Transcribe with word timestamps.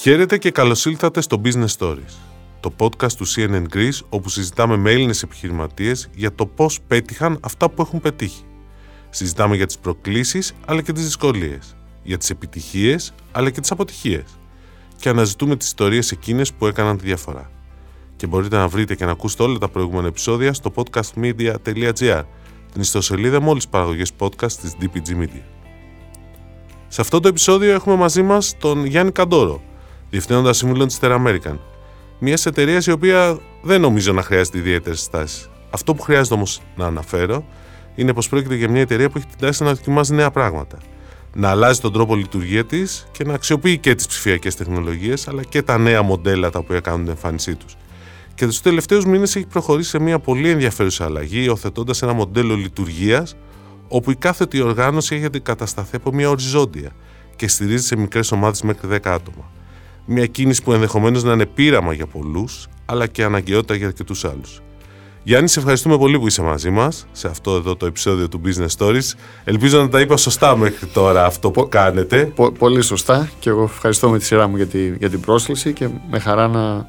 Χαίρετε 0.00 0.38
και 0.38 0.50
καλώς 0.50 0.84
ήλθατε 0.84 1.20
στο 1.20 1.40
Business 1.44 1.66
Stories, 1.78 2.14
το 2.60 2.72
podcast 2.78 3.12
του 3.12 3.26
CNN 3.28 3.64
Greece 3.74 3.98
όπου 4.08 4.28
συζητάμε 4.28 4.76
με 4.76 4.90
Έλληνες 4.90 5.22
επιχειρηματίες 5.22 6.08
για 6.14 6.34
το 6.34 6.46
πώς 6.46 6.80
πέτυχαν 6.86 7.38
αυτά 7.42 7.70
που 7.70 7.82
έχουν 7.82 8.00
πετύχει. 8.00 8.44
Συζητάμε 9.10 9.56
για 9.56 9.66
τις 9.66 9.78
προκλήσεις 9.78 10.52
αλλά 10.66 10.82
και 10.82 10.92
τις 10.92 11.04
δυσκολίες, 11.04 11.76
για 12.02 12.18
τις 12.18 12.30
επιτυχίες 12.30 13.14
αλλά 13.32 13.50
και 13.50 13.60
τις 13.60 13.70
αποτυχίες 13.70 14.38
και 14.96 15.08
αναζητούμε 15.08 15.56
τις 15.56 15.66
ιστορίες 15.66 16.10
εκείνες 16.10 16.52
που 16.52 16.66
έκαναν 16.66 16.98
τη 16.98 17.04
διαφορά. 17.04 17.50
Και 18.16 18.26
μπορείτε 18.26 18.56
να 18.56 18.68
βρείτε 18.68 18.94
και 18.94 19.04
να 19.04 19.10
ακούσετε 19.10 19.42
όλα 19.42 19.58
τα 19.58 19.68
προηγούμενα 19.68 20.06
επεισόδια 20.06 20.52
στο 20.52 20.72
podcastmedia.gr, 20.74 22.22
την 22.72 22.80
ιστοσελίδα 22.80 23.40
με 23.40 23.48
όλες 23.48 23.62
τις 23.62 23.72
παραγωγές 23.72 24.12
podcast 24.18 24.52
της 24.52 24.76
DPG 24.80 25.22
Media. 25.22 25.42
Σε 26.88 27.00
αυτό 27.00 27.20
το 27.20 27.28
επεισόδιο 27.28 27.72
έχουμε 27.72 27.96
μαζί 27.96 28.22
μας 28.22 28.56
τον 28.58 28.84
Γιάννη 28.84 29.12
Καντόρο, 29.12 29.62
διευθύνοντας 30.10 30.56
σύμβουλο 30.56 30.86
της 30.86 30.98
Teramerican. 31.00 31.58
Μιας 32.18 32.46
εταιρείας 32.46 32.86
η 32.86 32.90
οποία 32.90 33.38
δεν 33.62 33.80
νομίζω 33.80 34.12
να 34.12 34.22
χρειάζεται 34.22 34.58
ιδιαίτερε 34.58 34.96
στάσει. 34.96 35.48
Αυτό 35.70 35.94
που 35.94 36.02
χρειάζεται 36.02 36.34
όμως 36.34 36.60
να 36.76 36.86
αναφέρω 36.86 37.44
είναι 37.94 38.14
πως 38.14 38.28
πρόκειται 38.28 38.54
για 38.54 38.70
μια 38.70 38.80
εταιρεία 38.80 39.10
που 39.10 39.18
έχει 39.18 39.26
την 39.26 39.38
τάση 39.38 39.62
να 39.62 39.74
δοκιμάζει 39.74 40.14
νέα 40.14 40.30
πράγματα. 40.30 40.78
Να 41.34 41.50
αλλάζει 41.50 41.80
τον 41.80 41.92
τρόπο 41.92 42.14
λειτουργία 42.14 42.64
της 42.64 43.06
και 43.12 43.24
να 43.24 43.34
αξιοποιεί 43.34 43.78
και 43.78 43.94
τις 43.94 44.06
ψηφιακές 44.06 44.54
τεχνολογίες 44.54 45.28
αλλά 45.28 45.42
και 45.42 45.62
τα 45.62 45.78
νέα 45.78 46.02
μοντέλα 46.02 46.50
τα 46.50 46.58
οποία 46.58 46.80
κάνουν 46.80 47.00
την 47.00 47.10
εμφάνισή 47.10 47.54
τους. 47.54 47.76
Και 48.34 48.46
τους 48.46 48.60
τελευταίους 48.60 49.04
μήνες 49.04 49.36
έχει 49.36 49.46
προχωρήσει 49.46 49.88
σε 49.88 49.98
μια 49.98 50.18
πολύ 50.18 50.50
ενδιαφέρουσα 50.50 51.04
αλλαγή, 51.04 51.44
υιοθετώντα 51.44 51.94
ένα 52.02 52.12
μοντέλο 52.12 52.54
λειτουργίας 52.54 53.36
όπου 53.88 54.10
η 54.10 54.16
κάθετη 54.16 54.60
οργάνωση 54.60 55.14
έχει 55.14 55.24
αντικατασταθεί 55.24 55.96
από 55.96 56.12
μια 56.12 56.30
οριζόντια 56.30 56.90
και 57.36 57.48
στηρίζει 57.48 57.86
σε 57.86 57.96
μικρές 57.96 58.32
ομάδες 58.32 58.62
μέχρι 58.62 58.88
10 58.88 58.98
άτομα. 59.04 59.50
Μια 60.10 60.26
κίνηση 60.26 60.62
που 60.62 60.72
ενδεχομένως 60.72 61.22
να 61.22 61.32
είναι 61.32 61.46
πείραμα 61.46 61.92
για 61.92 62.06
πολλούς, 62.06 62.66
αλλά 62.86 63.06
και 63.06 63.24
αναγκαιότητα 63.24 63.74
για 63.74 63.86
αρκετού 63.86 64.14
άλλους. 64.22 64.60
Γιάννη, 65.22 65.48
σε 65.48 65.58
ευχαριστούμε 65.58 65.98
πολύ 65.98 66.18
που 66.18 66.26
είσαι 66.26 66.42
μαζί 66.42 66.70
μας 66.70 67.06
σε 67.12 67.28
αυτό 67.28 67.54
εδώ 67.54 67.76
το 67.76 67.86
επεισόδιο 67.86 68.28
του 68.28 68.40
Business 68.44 68.76
Stories. 68.78 69.12
Ελπίζω 69.44 69.80
να 69.80 69.88
τα 69.88 70.00
είπα 70.00 70.16
σωστά 70.16 70.56
μέχρι 70.56 70.86
τώρα 70.86 71.24
αυτό 71.24 71.50
που 71.50 71.68
κάνετε. 71.68 72.32
πολύ 72.58 72.82
σωστά 72.82 73.30
και 73.38 73.48
εγώ 73.48 73.62
ευχαριστώ 73.62 74.08
με 74.08 74.18
τη 74.18 74.24
σειρά 74.24 74.48
μου 74.48 74.56
για, 74.56 74.66
τη, 74.66 74.96
για 74.96 75.10
την 75.10 75.20
πρόσκληση 75.20 75.72
και 75.72 75.88
με 76.10 76.18
χαρά 76.18 76.48
να 76.48 76.86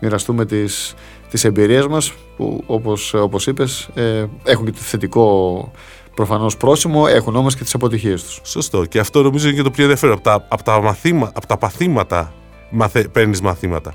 μοιραστούμε 0.00 0.46
τις, 0.46 0.94
τις 1.30 1.44
εμπειρίες 1.44 1.86
μας 1.86 2.12
που 2.36 2.62
όπως, 2.66 3.14
όπως 3.14 3.46
είπες 3.46 3.88
ε, 3.94 4.24
έχουν 4.44 4.64
και 4.64 4.72
το 4.72 4.80
θετικό 4.80 5.70
προφανώς 6.14 6.56
πρόσημο, 6.56 7.04
έχουν 7.08 7.36
όμως 7.36 7.54
και 7.54 7.62
τις 7.62 7.74
αποτυχίες 7.74 8.22
τους. 8.22 8.40
Σωστό. 8.42 8.84
Και 8.84 8.98
αυτό 8.98 9.22
νομίζω 9.22 9.48
είναι 9.48 9.56
και 9.56 9.62
το 9.62 9.70
πιο 9.70 9.82
ενδιαφέρον. 9.82 10.14
Από 10.14 10.24
τα, 10.24 10.46
από 10.48 10.62
τα, 10.62 10.80
μαθήμα, 10.82 11.30
από 11.34 11.46
τα 11.46 11.56
παθήματα 11.56 12.32
μαθε, 12.72 13.02
παίρνεις 13.02 13.40
μαθήματα. 13.40 13.94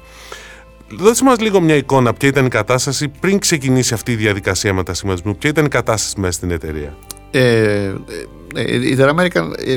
Δώσε 0.90 1.24
μας 1.24 1.40
λίγο 1.40 1.62
μια 1.62 1.76
εικόνα 1.76 2.14
ποια 2.14 2.30
ήταν 2.30 2.46
η 2.46 2.50
κατάσταση 2.50 3.08
πριν 3.08 3.40
ξεκινήσει 3.40 3.94
αυτή 3.94 4.12
η 4.12 4.16
διαδικασία 4.16 4.74
μετασχηματισμού. 4.74 5.38
Ποια 5.38 5.50
ήταν 5.50 5.66
η 5.66 5.70
κατάσταση 5.70 6.20
μέσα 6.20 6.32
στην 6.32 6.52
εταιρεία; 6.52 6.98
Ε, 7.32 7.42
ε, 7.42 7.94
ε 8.56 8.88
η 8.90 8.98
Teramerican 9.00 9.52
ε, 9.66 9.76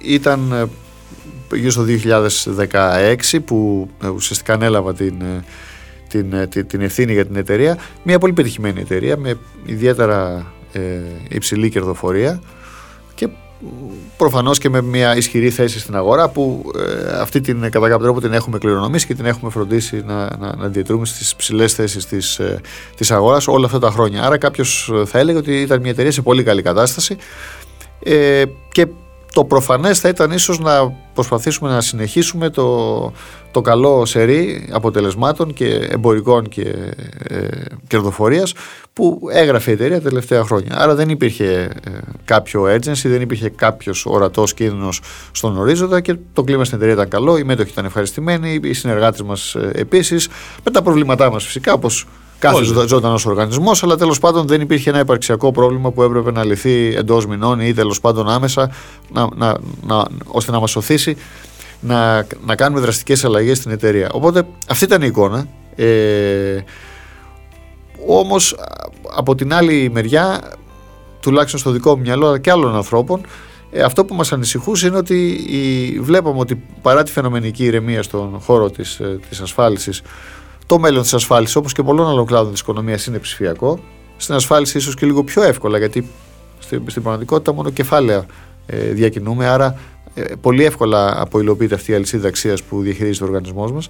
ήταν 0.00 0.52
ε, 0.52 1.56
γύρω 1.56 1.70
στο 1.70 1.84
2016 2.70 3.38
που 3.44 3.88
ουσιαστικά 4.14 4.52
ανέλαβα 4.52 4.94
την, 4.94 5.14
την, 6.08 6.48
την, 6.48 6.66
την 6.66 6.80
ευθύνη 6.80 7.12
για 7.12 7.26
την 7.26 7.36
εταιρεία. 7.36 7.78
Μια 8.02 8.18
πολύ 8.18 8.32
πετυχημένη 8.32 8.80
εταιρεία 8.80 9.16
με 9.16 9.38
ιδιαίτερα 9.64 10.46
ε, 10.72 10.80
υψηλή 11.28 11.70
κερδοφορία 11.70 12.40
και 12.40 12.63
προφανώς 14.16 14.58
και 14.58 14.68
με 14.68 14.82
μια 14.82 15.16
ισχυρή 15.16 15.50
θέση 15.50 15.78
στην 15.78 15.96
αγορά 15.96 16.28
που 16.28 16.72
ε, 16.78 17.18
αυτή 17.20 17.40
την 17.40 17.60
κατά 17.60 17.88
κάποιο 17.88 18.04
τρόπο 18.04 18.20
την 18.20 18.32
έχουμε 18.32 18.58
κληρονομήσει 18.58 19.06
και 19.06 19.14
την 19.14 19.24
έχουμε 19.24 19.50
φροντίσει 19.50 20.02
να, 20.06 20.36
να, 20.36 20.56
να 20.56 20.68
διατηρούμε 20.68 21.06
στις 21.06 21.36
ψηλές 21.36 21.74
θέσεις 21.74 22.06
της 22.06 22.40
της 22.96 23.10
ε, 23.10 23.14
αγοράς 23.14 23.48
όλα 23.48 23.66
αυτά 23.66 23.78
τα 23.78 23.90
χρόνια. 23.90 24.22
Άρα 24.22 24.38
κάποιος 24.38 24.92
θα 25.04 25.18
έλεγε 25.18 25.38
ότι 25.38 25.60
ήταν 25.60 25.80
μια 25.80 25.90
εταιρεία 25.90 26.12
σε 26.12 26.22
πολύ 26.22 26.42
καλή 26.42 26.62
κατάσταση 26.62 27.16
ε, 28.02 28.42
και 28.72 28.86
το 29.34 29.44
προφανές 29.44 30.00
θα 30.00 30.08
ήταν 30.08 30.30
ίσως 30.30 30.58
να 30.58 30.92
προσπαθήσουμε 31.14 31.70
να 31.70 31.80
συνεχίσουμε 31.80 32.50
το, 32.50 33.12
το 33.50 33.60
καλό 33.60 34.04
σερί 34.04 34.68
αποτελεσμάτων 34.72 35.52
και 35.52 35.66
εμπορικών 35.90 36.48
και 36.48 36.94
ε, 37.28 37.46
κερδοφορίας 37.86 38.54
που 38.92 39.20
έγραφε 39.32 39.70
η 39.70 39.74
εταιρεία 39.74 39.96
τα 39.96 40.08
τελευταία 40.08 40.44
χρόνια. 40.44 40.76
Άρα 40.78 40.94
δεν 40.94 41.08
υπήρχε 41.08 41.70
ε, 41.84 41.90
κάποιο 42.24 42.62
agency, 42.64 43.02
δεν 43.02 43.20
υπήρχε 43.20 43.48
κάποιος 43.48 44.06
ορατός 44.06 44.54
κίνδυνος 44.54 45.00
στον 45.32 45.58
ορίζοντα 45.58 46.00
και 46.00 46.16
το 46.32 46.42
κλίμα 46.42 46.64
στην 46.64 46.76
εταιρεία 46.76 46.94
ήταν 46.94 47.08
καλό, 47.08 47.36
οι 47.36 47.44
μέτοχοι 47.44 47.70
ήταν 47.70 47.84
ευχαριστημένοι, 47.84 48.60
οι 48.62 48.72
συνεργάτες 48.72 49.22
μας 49.22 49.54
ε, 49.54 49.70
επίσης, 49.74 50.28
με 50.64 50.70
τα 50.70 50.82
προβλήματά 50.82 51.30
μας 51.30 51.44
φυσικά 51.44 51.72
όπως 51.72 52.06
κάθε 52.48 52.86
ζωντανός 52.86 53.26
οργανισμός, 53.26 53.82
αλλά 53.82 53.96
τέλος 53.96 54.18
πάντων 54.18 54.46
δεν 54.46 54.60
υπήρχε 54.60 54.90
ένα 54.90 54.98
υπαρξιακό 54.98 55.52
πρόβλημα 55.52 55.90
που 55.90 56.02
έπρεπε 56.02 56.32
να 56.32 56.44
λυθεί 56.44 56.94
εντός 56.96 57.26
μηνών 57.26 57.60
ή 57.60 57.74
τέλος 57.74 58.00
πάντων 58.00 58.28
άμεσα, 58.28 58.70
να, 59.12 59.28
να, 59.36 59.56
να, 59.86 60.04
ώστε 60.26 60.52
να 60.52 60.60
μας 60.60 60.76
οθήσει 60.76 61.16
να, 61.80 62.26
να 62.46 62.54
κάνουμε 62.56 62.80
δραστικές 62.80 63.24
αλλαγές 63.24 63.58
στην 63.58 63.70
εταιρεία. 63.70 64.10
Οπότε 64.12 64.46
αυτή 64.68 64.84
ήταν 64.84 65.02
η 65.02 65.06
εικόνα. 65.06 65.46
Ε, 65.76 66.58
Όμως 68.06 68.56
από 69.16 69.34
την 69.34 69.54
άλλη 69.54 69.90
μεριά, 69.92 70.40
τουλάχιστον 71.20 71.60
στο 71.60 71.70
δικό 71.70 71.96
μου 71.96 72.02
μυαλό 72.02 72.26
αλλά 72.26 72.38
και 72.38 72.50
άλλων 72.50 72.74
ανθρώπων, 72.76 73.20
ε, 73.70 73.82
αυτό 73.82 74.04
που 74.04 74.14
μας 74.14 74.32
ανησυχούσε 74.32 74.86
είναι 74.86 74.96
ότι 74.96 75.28
η, 75.30 75.98
βλέπαμε 76.00 76.38
ότι 76.38 76.62
παρά 76.82 77.02
τη 77.02 77.10
φαινομενική 77.10 77.64
ηρεμία 77.64 78.02
στον 78.02 78.40
χώρο 78.40 78.70
της, 78.70 79.00
ε, 79.00 79.18
της 79.28 79.40
ασφάλισης 79.40 80.02
το 80.66 80.78
μέλλον 80.78 81.02
της 81.02 81.14
ασφάλισης, 81.14 81.56
όπως 81.56 81.72
και 81.72 81.82
πολλών 81.82 82.08
άλλων 82.08 82.26
κλάδων 82.26 82.52
της 82.52 82.60
οικονομίας, 82.60 83.06
είναι 83.06 83.18
ψηφιακό. 83.18 83.78
Στην 84.16 84.34
ασφάλιση, 84.34 84.78
ίσως 84.78 84.94
και 84.94 85.06
λίγο 85.06 85.24
πιο 85.24 85.42
εύκολα, 85.42 85.78
γιατί 85.78 86.08
στην, 86.58 86.82
στην 86.86 87.02
πραγματικότητα 87.02 87.52
μόνο 87.52 87.70
κεφάλαια 87.70 88.26
ε, 88.66 88.76
διακινούμε. 88.76 89.46
Άρα, 89.46 89.78
ε, 90.14 90.22
πολύ 90.40 90.64
εύκολα 90.64 91.20
αποϊλοποιείται 91.20 91.74
αυτή 91.74 91.90
η 91.92 91.94
αλυσίδα 91.94 92.28
αξίας 92.28 92.62
που 92.62 92.80
διαχειρίζεται 92.80 93.24
ο 93.24 93.26
οργανισμός 93.26 93.72
μας. 93.72 93.88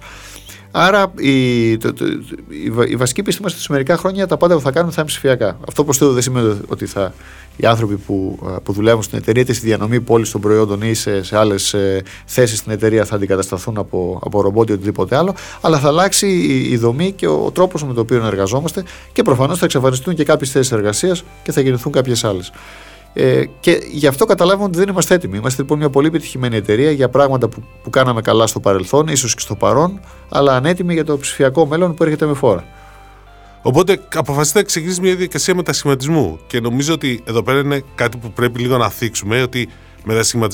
Άρα 0.77 1.13
η, 1.19 1.77
το, 1.77 1.93
το, 1.93 2.05
η, 2.49 2.73
η 2.87 2.95
βασική 2.95 3.23
πίστη 3.23 3.41
μας 3.41 3.53
σε 3.53 3.71
μερικά 3.71 3.97
χρόνια 3.97 4.27
τα 4.27 4.37
πάντα 4.37 4.55
που 4.55 4.61
θα 4.61 4.71
κάνουμε 4.71 4.91
θα 4.91 5.01
είναι 5.01 5.09
ψηφιακά. 5.09 5.57
Αυτό 5.67 5.83
πιστεύω 5.83 6.11
δεν 6.11 6.21
σημαίνει 6.21 6.57
ότι 6.67 6.85
θα, 6.85 7.13
οι 7.55 7.65
άνθρωποι 7.65 7.95
που, 7.95 8.39
που 8.63 8.73
δουλεύουν 8.73 9.03
στην 9.03 9.17
εταιρεία, 9.17 9.41
είτε 9.41 9.53
στη 9.53 9.65
διανομή 9.65 10.01
πόλης 10.01 10.31
των 10.31 10.41
προϊόντων 10.41 10.81
ή 10.81 10.93
σε, 10.93 11.23
σε 11.23 11.37
άλλες 11.37 11.75
θέσεις 12.25 12.57
στην 12.57 12.71
εταιρεία 12.71 13.05
θα 13.05 13.15
αντικατασταθούν 13.15 13.77
από, 13.77 14.19
από 14.25 14.41
ρομπότ 14.41 14.69
ή 14.69 14.71
οτιδήποτε 14.71 15.15
άλλο, 15.15 15.35
αλλά 15.61 15.79
θα 15.79 15.87
αλλάξει 15.87 16.27
η, 16.27 16.71
η 16.71 16.77
δομή 16.77 17.11
και 17.11 17.27
ο 17.27 17.51
τρόπος 17.53 17.83
με 17.83 17.93
τον 17.93 18.03
οποίο 18.03 18.25
εργαζόμαστε 18.25 18.83
και 19.11 19.23
προφανώς 19.23 19.57
θα 19.57 19.65
εξαφανιστούν 19.65 20.15
και 20.15 20.23
κάποιες 20.23 20.51
θέσεις 20.51 20.71
εργασίας 20.71 21.23
και 21.43 21.51
θα 21.51 21.61
γεννηθούν 21.61 21.91
κάποιες 21.91 22.23
άλλες. 22.23 22.51
Ε, 23.17 23.45
και 23.59 23.81
γι' 23.91 24.07
αυτό 24.07 24.25
καταλάβουμε 24.25 24.67
ότι 24.67 24.77
δεν 24.77 24.89
είμαστε 24.89 25.13
έτοιμοι. 25.13 25.37
Είμαστε 25.37 25.61
λοιπόν 25.61 25.77
μια 25.77 25.89
πολύ 25.89 26.07
επιτυχημένη 26.07 26.55
εταιρεία 26.55 26.91
για 26.91 27.09
πράγματα 27.09 27.47
που, 27.47 27.63
που 27.83 27.89
κάναμε 27.89 28.21
καλά 28.21 28.47
στο 28.47 28.59
παρελθόν, 28.59 29.07
ίσως 29.07 29.33
και 29.33 29.39
στο 29.39 29.55
παρόν, 29.55 29.99
αλλά 30.29 30.55
ανέτοιμοι 30.55 30.93
για 30.93 31.05
το 31.05 31.17
ψηφιακό 31.17 31.65
μέλλον 31.65 31.93
που 31.93 32.03
έρχεται 32.03 32.25
με 32.25 32.33
φόρα. 32.33 32.63
Οπότε 33.61 33.99
αποφασίσετε 34.15 34.59
να 34.59 34.65
ξεκινήσει 34.65 35.01
μια 35.01 35.09
διαδικασία 35.09 35.55
μετασχηματισμού. 35.55 36.39
Και 36.47 36.59
νομίζω 36.59 36.93
ότι 36.93 37.23
εδώ 37.25 37.43
πέρα 37.43 37.59
είναι 37.59 37.83
κάτι 37.95 38.17
που 38.17 38.31
πρέπει 38.31 38.59
λίγο 38.59 38.77
να 38.77 38.89
θίξουμε, 38.89 39.41
ότι 39.41 39.69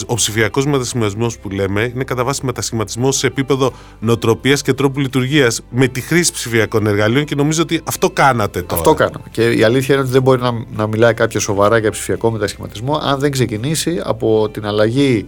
ο 0.06 0.13
ψηφιακός 0.13 0.65
μετασχηματισμός 0.65 1.39
που 1.39 1.50
λέμε 1.50 1.92
είναι 1.95 2.03
κατά 2.03 2.24
βάση 2.24 2.45
μετασχηματισμός 2.45 3.18
σε 3.18 3.27
επίπεδο 3.27 3.74
νοοτροπίας 4.00 4.62
και 4.62 4.74
τρόπου 4.74 5.00
λειτουργίας 5.00 5.62
με 5.69 5.88
τη 5.88 6.01
χρήση 6.01 6.31
ψηφιακών 6.31 6.88
εργαλείων 6.88 7.25
και 7.25 7.36
νομίζω 7.36 7.62
ότι 7.62 7.81
αυτό 7.83 8.09
κάνατε 8.09 8.62
τώρα. 8.62 8.81
Αυτό 8.81 8.94
κάναμε. 8.94 9.24
Και 9.31 9.51
η 9.51 9.63
αλήθεια 9.63 9.94
είναι 9.94 10.03
ότι 10.03 10.13
δεν 10.13 10.21
μπορεί 10.21 10.42
να, 10.42 10.51
να 10.75 10.88
μιλάει 10.88 11.13
κάποιος 11.13 11.44
σοβαρά 11.44 11.77
για 11.77 11.92
ψηφιακό 11.92 12.31
μετασχηματισμό 12.31 13.00
αν 13.03 13.19
δεν 13.19 13.31
ξεκινήσει 13.31 14.01
από 14.03 14.50
την 14.50 14.65
αλλαγή 14.65 15.25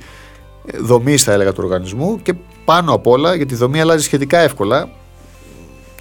δομής, 0.81 1.23
θα 1.23 1.31
έλεγα, 1.31 1.51
του 1.51 1.61
οργανισμού 1.63 2.19
και 2.21 2.33
πάνω 2.65 2.93
απ' 2.93 3.07
όλα, 3.07 3.35
γιατί 3.35 3.53
η 3.53 3.57
δομή 3.57 3.81
αλλάζει 3.81 4.03
σχετικά 4.03 4.37
εύκολα 4.39 4.89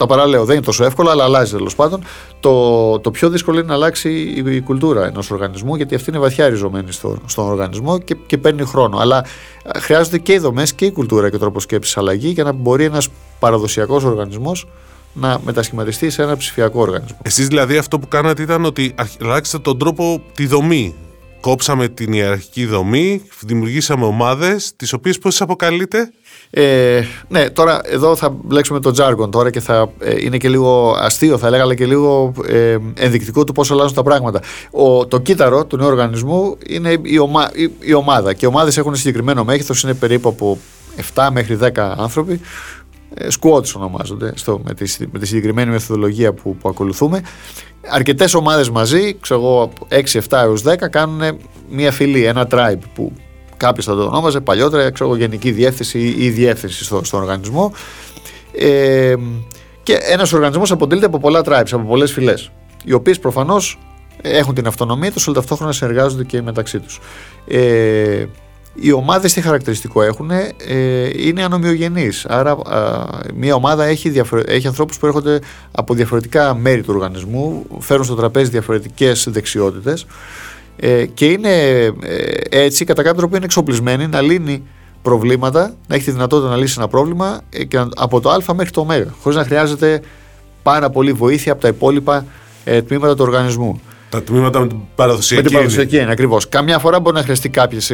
τα 0.02 0.14
παραλέω, 0.14 0.44
δεν 0.44 0.56
είναι 0.56 0.64
τόσο 0.64 0.84
εύκολο, 0.84 1.10
αλλά 1.10 1.24
αλλάζει 1.24 1.52
τέλος 1.52 1.74
πάντων. 1.74 2.04
Το, 2.40 2.98
το 3.00 3.10
πιο 3.10 3.30
δύσκολο 3.30 3.58
είναι 3.58 3.68
να 3.68 3.74
αλλάξει 3.74 4.10
η, 4.10 4.54
η 4.54 4.60
κουλτούρα 4.60 5.06
ενός 5.06 5.30
οργανισμού, 5.30 5.76
γιατί 5.76 5.94
αυτή 5.94 6.10
είναι 6.10 6.18
βαθιά 6.18 6.48
ριζωμένη 6.48 6.92
στο, 6.92 7.16
στον 7.26 7.44
οργανισμό 7.44 7.98
και, 7.98 8.16
και 8.26 8.38
παίρνει 8.38 8.64
χρόνο. 8.64 8.98
Αλλά 8.98 9.24
χρειάζονται 9.78 10.18
και 10.18 10.32
οι 10.32 10.38
δομές 10.38 10.72
και 10.72 10.84
η 10.84 10.92
κουλτούρα 10.92 11.30
και 11.30 11.36
ο 11.36 11.38
τρόπος 11.38 11.62
σκέψης 11.62 11.96
αλλαγή 11.96 12.28
για 12.28 12.44
να 12.44 12.52
μπορεί 12.52 12.84
ένας 12.84 13.08
παραδοσιακός 13.38 14.04
οργανισμός 14.04 14.66
να 15.12 15.40
μετασχηματιστεί 15.44 16.10
σε 16.10 16.22
ένα 16.22 16.36
ψηφιακό 16.36 16.80
οργανισμό. 16.80 17.18
Εσείς 17.22 17.46
δηλαδή 17.46 17.76
αυτό 17.76 17.98
που 17.98 18.08
κάνατε 18.08 18.42
ήταν 18.42 18.64
ότι 18.64 18.94
αλλάξατε 19.20 19.62
τον 19.62 19.78
τρόπο, 19.78 20.22
τη 20.34 20.46
δομή. 20.46 20.94
Κόψαμε 21.40 21.88
την 21.88 22.12
ιεραρχική 22.12 22.66
δομή, 22.66 23.22
δημιουργήσαμε 23.40 24.04
ομάδες, 24.04 24.72
τις 24.76 24.92
οποίες 24.92 25.18
πώς 25.18 25.40
αποκαλείτε; 25.40 26.12
Ε, 26.54 27.02
ναι, 27.28 27.50
τώρα 27.50 27.80
εδώ 27.84 28.16
θα 28.16 28.28
μπλέξουμε 28.28 28.80
το 28.80 28.92
jargon 28.96 29.30
τώρα 29.30 29.50
και 29.50 29.60
θα 29.60 29.90
ε, 29.98 30.14
είναι 30.18 30.36
και 30.36 30.48
λίγο 30.48 30.96
αστείο 30.98 31.38
θα 31.38 31.46
έλεγα, 31.46 31.62
αλλά 31.62 31.74
και 31.74 31.86
λίγο 31.86 32.32
ε, 32.46 32.76
ενδεικτικό 32.94 33.44
του 33.44 33.52
πώς 33.52 33.70
αλλάζουν 33.70 33.94
τα 33.94 34.02
πράγματα. 34.02 34.40
Ο, 34.70 35.06
το 35.06 35.18
κύτταρο 35.18 35.64
του 35.64 35.76
νέου 35.76 35.86
οργανισμού 35.86 36.56
είναι 36.66 36.98
η, 37.02 37.18
ομα, 37.18 37.50
η, 37.54 37.70
η 37.80 37.92
ομάδα 37.92 38.32
και 38.32 38.44
οι 38.44 38.48
ομάδες 38.48 38.76
έχουν 38.76 38.94
συγκεκριμένο 38.94 39.44
μέγεθος, 39.44 39.82
είναι 39.82 39.94
περίπου 39.94 40.28
από 40.28 40.58
7 41.14 41.28
μέχρι 41.32 41.58
10 41.62 41.68
άνθρωποι, 41.76 42.40
ε, 43.14 43.26
squads 43.40 43.74
ονομάζονται 43.76 44.32
στο, 44.34 44.60
με, 44.64 44.74
τη, 44.74 44.94
με 45.12 45.18
τη 45.18 45.26
συγκεκριμένη 45.26 45.70
μεθοδολογία 45.70 46.32
που, 46.32 46.56
που 46.56 46.68
ακολουθούμε. 46.68 47.22
Αρκετές 47.88 48.34
ομάδες 48.34 48.70
μαζί, 48.70 49.14
ξέρω 49.20 49.40
εγώ, 49.40 49.72
6, 49.88 50.20
7 50.20 50.20
έως 50.30 50.62
10, 50.66 50.74
κάνουν 50.90 51.38
μια 51.70 51.92
φυλή, 51.92 52.24
ένα 52.24 52.48
tribe 52.50 52.82
που 52.94 53.12
κάποιος 53.62 53.84
θα 53.84 53.94
το 53.94 54.02
ονόμαζε 54.02 54.40
παλιότερα, 54.40 54.90
ξέρω 54.90 55.10
εγώ, 55.10 55.18
γενική 55.18 55.50
διεύθυνση 55.50 56.14
ή 56.18 56.30
διεύθυνση 56.30 56.84
στο, 56.84 57.00
στον 57.04 57.20
οργανισμό. 57.20 57.72
Ε, 58.52 59.14
και 59.82 59.94
ένας 59.94 60.32
οργανισμός 60.32 60.70
αποτελείται 60.70 61.06
από 61.06 61.18
πολλά 61.18 61.40
tribes, 61.44 61.72
από 61.72 61.86
πολλές 61.86 62.12
φυλές, 62.12 62.50
οι 62.84 62.92
οποίες 62.92 63.18
προφανώς 63.18 63.78
έχουν 64.22 64.54
την 64.54 64.66
αυτονομία 64.66 65.12
τους, 65.12 65.26
αλλά 65.26 65.36
ταυτόχρονα 65.36 65.72
συνεργάζονται 65.72 66.24
και 66.24 66.42
μεταξύ 66.42 66.80
τους. 66.80 67.00
Ε, 67.46 68.24
οι 68.74 68.92
ομάδες 68.92 69.32
τι 69.32 69.40
χαρακτηριστικό 69.40 70.02
έχουν, 70.02 70.30
ε, 70.30 70.48
είναι 71.16 71.44
ανομοιογενείς. 71.44 72.24
Άρα, 72.24 72.56
μια 73.34 73.54
ομάδα 73.54 73.84
έχει, 73.84 74.08
διαφορε... 74.08 74.42
έχει 74.46 74.66
ανθρώπους 74.66 74.98
που 74.98 75.06
έρχονται 75.06 75.38
από 75.72 75.94
διαφορετικά 75.94 76.54
μέρη 76.54 76.82
του 76.82 76.92
οργανισμού, 76.94 77.66
φέρουν 77.78 78.04
στο 78.04 78.14
τραπέζι 78.14 78.50
διαφορετικές 78.50 79.26
δεξιότητες 79.30 80.06
ε, 80.84 81.06
και 81.06 81.26
είναι 81.26 81.50
ε, 81.84 81.92
έτσι, 82.48 82.84
κατά 82.84 83.02
κάποιο 83.02 83.18
τρόπο 83.18 83.36
είναι 83.36 83.44
εξοπλισμένοι 83.44 84.06
να 84.06 84.20
λύνει 84.20 84.62
προβλήματα, 85.02 85.74
να 85.86 85.94
έχει 85.94 86.04
τη 86.04 86.10
δυνατότητα 86.10 86.50
να 86.50 86.56
λύσει 86.56 86.74
ένα 86.78 86.88
πρόβλημα 86.88 87.40
ε, 87.50 87.64
και 87.64 87.84
από 87.96 88.20
το 88.20 88.30
Α 88.30 88.54
μέχρι 88.54 88.70
το 88.70 88.80
Ω, 88.80 88.86
χωρίς 89.20 89.38
να 89.38 89.44
χρειάζεται 89.44 90.02
πάρα 90.62 90.90
πολύ 90.90 91.12
βοήθεια 91.12 91.52
από 91.52 91.60
τα 91.60 91.68
υπόλοιπα 91.68 92.26
ε, 92.64 92.82
τμήματα 92.82 93.14
του 93.14 93.24
οργανισμού. 93.24 93.80
Τα 94.08 94.22
τμήματα 94.22 94.60
με 94.60 94.66
την 94.66 94.76
παραδοσιακή. 94.94 95.42
Με 95.42 95.48
την 95.48 95.56
παραδοσιακή 95.56 95.96
είναι, 95.96 96.10
ακριβώς. 96.10 96.48
Καμιά 96.48 96.78
φορά 96.78 97.00
μπορεί 97.00 97.16
να 97.16 97.22
χρειαστεί 97.22 97.48
κάποιες 97.48 97.92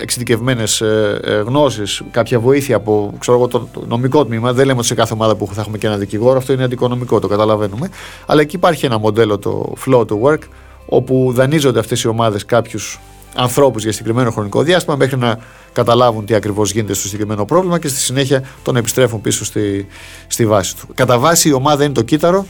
εξειδικευμένες 0.00 0.80
ε, 0.80 1.20
ε, 1.24 1.34
γνώσεις, 1.34 2.02
κάποια 2.10 2.40
βοήθεια 2.40 2.76
από 2.76 3.14
ξέρω 3.18 3.36
εγώ, 3.36 3.48
το, 3.48 3.68
νομικό 3.88 4.24
τμήμα. 4.24 4.52
Δεν 4.52 4.66
λέμε 4.66 4.78
ότι 4.78 4.86
σε 4.86 4.94
κάθε 4.94 5.12
ομάδα 5.14 5.36
που 5.36 5.48
θα 5.52 5.60
έχουμε 5.60 5.78
και 5.78 5.86
ένα 5.86 5.96
δικηγόρο, 5.96 6.38
αυτό 6.38 6.52
είναι 6.52 6.64
αντικονομικό, 6.64 7.20
το 7.20 7.28
καταλαβαίνουμε. 7.28 7.90
Αλλά 8.26 8.40
εκεί 8.40 8.56
υπάρχει 8.56 8.86
ένα 8.86 8.98
μοντέλο, 8.98 9.38
το 9.38 9.72
flow 9.86 10.00
to 10.00 10.20
work, 10.22 10.38
όπου 10.86 11.32
δανείζονται 11.34 11.78
αυτές 11.78 12.02
οι 12.02 12.08
ομάδες 12.08 12.44
κάποιους 12.44 13.00
ανθρώπους 13.34 13.82
για 13.82 13.92
συγκεκριμένο 13.92 14.30
χρονικό 14.30 14.62
διάστημα 14.62 14.96
μέχρι 14.96 15.16
να 15.16 15.38
καταλάβουν 15.72 16.24
τι 16.24 16.34
ακριβώς 16.34 16.72
γίνεται 16.72 16.94
στο 16.94 17.04
συγκεκριμένο 17.04 17.44
πρόβλημα 17.44 17.78
και 17.78 17.88
στη 17.88 17.98
συνέχεια 17.98 18.44
τον 18.62 18.76
επιστρέφουν 18.76 19.20
πίσω 19.20 19.44
στη, 19.44 19.86
στη 20.26 20.46
βάση 20.46 20.76
του. 20.76 20.88
Κατά 20.94 21.18
βάση 21.18 21.48
η 21.48 21.52
ομάδα 21.52 21.84
είναι 21.84 21.92
το 21.92 22.02
κύτταρο 22.02 22.46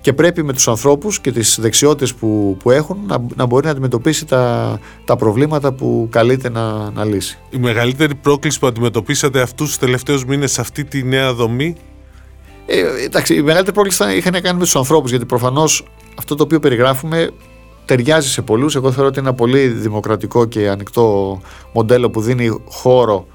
και 0.00 0.12
πρέπει 0.12 0.42
με 0.42 0.52
τους 0.52 0.68
ανθρώπους 0.68 1.20
και 1.20 1.32
τις 1.32 1.58
δεξιότητες 1.60 2.14
που, 2.14 2.56
που 2.62 2.70
έχουν 2.70 2.98
να, 3.06 3.16
να 3.36 3.46
μπορεί 3.46 3.64
να 3.64 3.70
αντιμετωπίσει 3.70 4.26
τα, 4.26 4.78
τα 5.04 5.16
προβλήματα 5.16 5.72
που 5.72 6.08
καλείται 6.10 6.50
να, 6.50 6.90
να 6.90 7.04
λύσει. 7.04 7.38
Η 7.50 7.58
μεγαλύτερη 7.58 8.14
πρόκληση 8.14 8.58
που 8.58 8.66
αντιμετωπίσατε 8.66 9.40
αυτούς 9.40 9.66
τους 9.66 9.78
τελευταίους 9.78 10.24
μήνες 10.24 10.52
σε 10.52 10.60
αυτή 10.60 10.84
τη 10.84 11.02
νέα 11.02 11.34
δομή; 11.34 11.76
Ε, 12.66 13.04
εντάξει, 13.04 13.34
η 13.34 13.42
μεγαλύτερη 13.42 13.72
πρόκληση 13.74 14.16
είχαν 14.16 14.32
να 14.32 14.40
κάνει 14.40 14.58
με 14.58 14.64
τους 14.64 14.76
ανθρώπους 14.76 15.10
γιατί 15.10 15.26
προφανώς 15.26 15.84
αυτό 16.18 16.34
το 16.34 16.42
οποίο 16.42 16.58
περιγράφουμε 16.58 17.30
ταιριάζει 17.90 18.28
σε 18.28 18.42
πολλούς. 18.42 18.74
Εγώ 18.74 18.92
θεωρώ 18.92 19.08
ότι 19.08 19.18
είναι 19.18 19.28
ένα 19.28 19.36
πολύ 19.36 19.66
δημοκρατικό 19.66 20.44
και 20.44 20.68
ανοιχτό 20.68 21.40
μοντέλο 21.72 22.10
που 22.10 22.20
δίνει 22.20 22.62
χώρο 22.68 23.26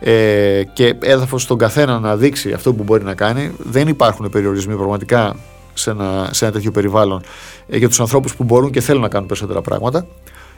ε, 0.00 0.62
και 0.72 0.96
έδαφος 1.00 1.42
στον 1.42 1.58
καθένα 1.58 1.98
να 1.98 2.16
δείξει 2.16 2.52
αυτό 2.52 2.74
που 2.74 2.82
μπορεί 2.82 3.04
να 3.04 3.14
κάνει. 3.14 3.52
Δεν 3.58 3.88
υπάρχουν 3.88 4.28
περιορισμοί 4.30 4.74
πραγματικά 4.74 5.36
σε 5.74 5.90
ένα, 5.90 6.28
σε 6.32 6.44
ένα 6.44 6.54
τέτοιο 6.54 6.70
περιβάλλον 6.70 7.22
ε, 7.68 7.76
για 7.76 7.88
τους 7.88 8.00
ανθρώπους 8.00 8.36
που 8.36 8.44
μπορούν 8.44 8.70
και 8.70 8.80
θέλουν 8.80 9.02
να 9.02 9.08
κάνουν 9.08 9.26
περισσότερα 9.26 9.60
πράγματα. 9.60 10.06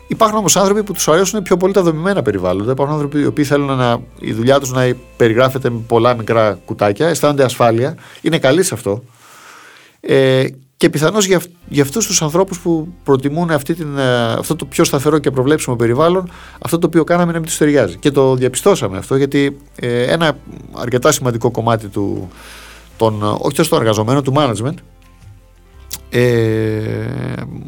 Υπάρχουν 0.07 0.39
όμως 0.39 0.57
άνθρωποι 0.57 0.83
που 0.83 0.93
τους 0.93 1.09
αρέσουν 1.09 1.43
πιο 1.43 1.57
πολύ 1.57 1.73
τα 1.73 1.83
δομημένα 1.83 2.23
περιβάλλοντα. 2.23 2.73
Υπάρχουν 2.73 2.95
άνθρωποι 2.95 3.21
οι 3.21 3.27
οποίοι 3.27 3.45
θέλουν 3.45 3.77
να, 3.77 4.01
η 4.19 4.33
δουλειά 4.33 4.61
τους 4.61 4.73
να 4.73 4.93
περιγράφεται 5.17 5.71
με 5.71 5.81
πολλά 5.87 6.15
μικρά 6.15 6.59
κουτάκια, 6.65 7.09
αισθάνονται 7.09 7.45
ασφάλεια, 7.45 7.97
είναι 8.21 8.39
καλοί 8.39 8.63
σε 8.63 8.75
αυτό. 8.75 9.03
Ε, 10.01 10.45
και 10.79 10.91
πιθανώς 10.91 11.27
για, 11.27 11.41
για 11.69 11.83
αυτούς 11.83 12.07
τους 12.07 12.23
ανθρώπους 12.23 12.59
που 12.61 12.89
προτιμούν 13.05 13.51
αυτή 13.51 13.75
την, 13.75 13.99
ε, 13.99 14.33
αυτό 14.33 14.57
το 14.57 14.65
πιο 14.65 14.85
σταθερό 14.85 15.19
και 15.19 15.31
προβλέψιμο 15.31 15.77
περιβάλλον, 15.77 16.31
αυτό 16.59 16.79
το 16.79 16.87
οποίο 16.87 17.05
κάναμε 17.05 17.33
να 17.33 17.39
μην 17.39 17.47
τους 17.47 17.57
ταιριάζει. 17.57 17.97
Και 17.97 18.11
το 18.11 18.35
διαπιστώσαμε 18.35 18.99
αυτό, 18.99 19.17
γιατί 19.17 19.57
ε, 19.77 20.03
ένα 20.03 20.39
αρκετά 20.73 21.13
σημαντικό 21.13 21.51
κομμάτι 21.51 21.87
του, 21.87 22.29
των, 22.97 23.23
όχι 23.23 23.57
τόσο 23.57 23.71
των 23.71 23.79
εργαζομένων, 23.79 24.23
του 24.23 24.33
management, 24.37 24.75
ε, 26.11 27.07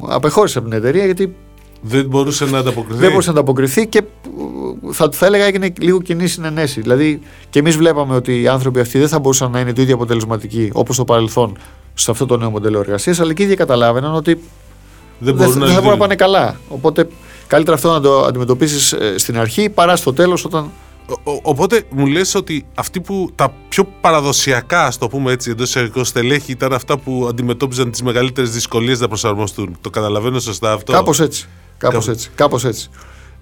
απεχώρησε 0.09 0.59
από 0.59 0.69
την 0.69 0.77
εταιρεία 0.77 1.05
γιατί 1.05 1.35
δεν 1.81 2.07
μπορούσε 2.07 2.45
να 2.45 2.59
ανταποκριθεί. 2.59 3.01
Δεν 3.01 3.11
μπορούσε 3.11 3.33
να 3.33 3.39
ανταποκριθεί 3.39 3.87
και 3.87 4.03
θα, 4.91 5.09
θα 5.13 5.27
έλεγα 5.27 5.45
έγινε 5.45 5.73
λίγο 5.81 6.01
κοινή 6.01 6.27
συνενέση. 6.27 6.81
Δηλαδή 6.81 7.21
και 7.51 7.59
εμείς 7.59 7.77
βλέπαμε 7.77 8.15
ότι 8.15 8.41
οι 8.41 8.49
άνθρωποι 8.49 8.81
αυτοί 8.81 8.99
δεν 8.99 9.09
θα 9.09 9.19
μπορούσαν 9.19 9.51
να 9.51 9.61
είναι 9.61 9.73
το 9.73 9.83
ίδιο 9.83 9.95
αποτελεσματικοί 9.95 10.71
όπως 10.73 10.97
το 10.97 11.05
παρελθόν 11.05 11.59
σε 11.95 12.11
αυτό 12.11 12.27
το 12.27 12.37
νέο 12.37 12.51
μοντέλο 12.51 12.79
εργασίας, 12.79 13.21
αλλά 13.21 13.33
και 13.33 13.43
οι 13.43 13.45
ίδιοι 13.45 13.55
καταλάβαιναν 13.55 14.15
ότι 14.15 14.41
δεν, 15.19 15.37
δεν, 15.37 15.51
δεν 15.51 15.69
θα 15.69 15.75
μπορούν 15.75 15.91
να 15.91 15.97
πάνε 15.97 16.15
καλά. 16.15 16.61
Οπότε 16.69 17.09
καλύτερα 17.47 17.77
αυτό 17.77 17.91
να 17.93 18.01
το 18.01 18.25
αντιμετωπίσεις 18.25 18.93
ε, 18.93 19.19
στην 19.19 19.39
αρχή 19.39 19.71
παρά 19.71 19.97
στο 19.97 20.13
τέλος 20.13 20.45
όταν 20.45 20.71
οπότε 21.43 21.83
μου 21.91 22.07
λες 22.07 22.35
ότι 22.35 22.67
αυτοί 22.75 23.01
που 23.01 23.31
τα 23.35 23.55
πιο 23.69 23.85
παραδοσιακά, 24.01 24.87
ας 24.87 24.99
το 24.99 25.09
πούμε 25.09 25.33
έτσι, 25.33 25.51
εντός 25.51 25.69
εισαγωγικών 25.69 26.05
στελέχη 26.05 26.53
ήταν 26.53 26.73
αυτά 26.73 26.99
που 26.99 27.27
αντιμετώπιζαν 27.29 27.91
τις 27.91 28.03
μεγαλύτερες 28.03 28.51
δυσκολίες 28.51 29.01
να 29.01 29.09
προσαρμοστούν. 29.09 29.77
Το 29.81 29.91
καταλαβαίνω 29.91 30.41
σωστά 30.41 30.73
αυτό; 30.73 30.93
Κάπως 30.93 31.21
έτσι. 31.21 31.49
Κάπως 31.81 32.09
έτσι. 32.09 32.31
Κάπως 32.35 32.65
έτσι. 32.65 32.91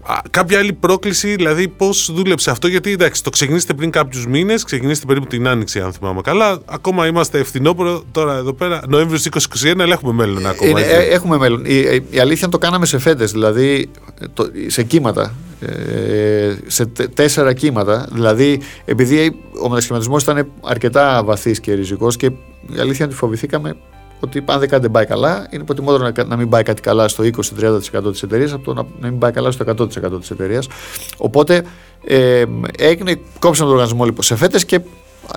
Α, 0.02 0.20
κάποια 0.30 0.58
άλλη 0.58 0.72
πρόκληση, 0.72 1.34
δηλαδή 1.34 1.68
πώς 1.68 2.10
δούλεψε 2.14 2.50
αυτό, 2.50 2.66
γιατί 2.66 2.90
εντάξει, 2.92 3.22
το 3.22 3.30
ξεκινήσετε 3.30 3.74
πριν 3.74 3.90
κάποιους 3.90 4.26
μήνες, 4.26 4.64
ξεκινήσετε 4.64 5.06
περίπου 5.06 5.26
την 5.26 5.48
άνοιξη, 5.48 5.80
αν 5.80 5.92
θυμάμαι 5.92 6.20
καλά. 6.20 6.58
Ακόμα 6.64 7.06
είμαστε 7.06 7.38
ευθυνόπορο 7.38 8.02
τώρα 8.12 8.36
εδώ 8.36 8.52
πέρα, 8.52 8.82
Νοέμβριος 8.88 9.22
2021, 9.64 9.74
αλλά 9.78 9.92
έχουμε 9.92 10.12
μέλλον 10.12 10.46
ακόμα. 10.46 10.70
Είναι, 10.70 10.80
ε, 10.80 11.02
έχουμε 11.02 11.36
μέλλον. 11.36 11.64
Η, 11.64 11.74
η, 12.10 12.18
αλήθεια 12.18 12.42
είναι 12.42 12.50
το 12.50 12.58
κάναμε 12.58 12.86
σε 12.86 12.98
φέτες, 12.98 13.32
δηλαδή 13.32 13.90
το, 14.34 14.50
σε 14.66 14.82
κύματα. 14.82 15.34
Ε, 15.60 16.56
σε 16.66 16.86
τέσσερα 17.14 17.52
κύματα. 17.52 18.08
Δηλαδή, 18.12 18.60
επειδή 18.84 19.40
ο 19.62 19.68
μετασχηματισμός 19.68 20.22
ήταν 20.22 20.48
αρκετά 20.62 21.24
βαθύς 21.24 21.60
και 21.60 21.72
ριζικός 21.72 22.16
και 22.16 22.26
η 22.26 22.78
αλήθεια 22.78 23.04
είναι 23.04 23.04
ότι 23.04 23.14
φοβηθήκαμε 23.14 23.76
ότι 24.20 24.42
αν 24.46 24.58
δεν 24.58 24.68
κάτι 24.68 24.82
δεν 24.82 24.90
πάει 24.90 25.06
καλά, 25.06 25.46
είναι 25.50 25.64
προτιμότερο 25.64 26.10
να, 26.16 26.24
να 26.24 26.36
μην 26.36 26.48
πάει 26.48 26.62
κάτι 26.62 26.82
καλά 26.82 27.08
στο 27.08 27.24
20-30% 27.24 28.10
της 28.10 28.22
εταιρείας 28.22 28.52
από 28.52 28.64
το 28.64 28.74
να, 28.74 28.86
να 29.00 29.08
μην 29.08 29.18
πάει 29.18 29.32
καλά 29.32 29.50
στο 29.50 29.64
100% 29.78 30.18
της 30.18 30.30
εταιρείας. 30.30 30.68
Οπότε 31.16 31.64
ε, 32.04 32.44
έγινε, 32.78 33.20
κόψαμε 33.38 33.68
τον 33.68 33.78
οργανισμό 33.78 34.04
λοιπόν 34.04 34.22
σε 34.22 34.36
φέτες 34.36 34.64
και 34.64 34.80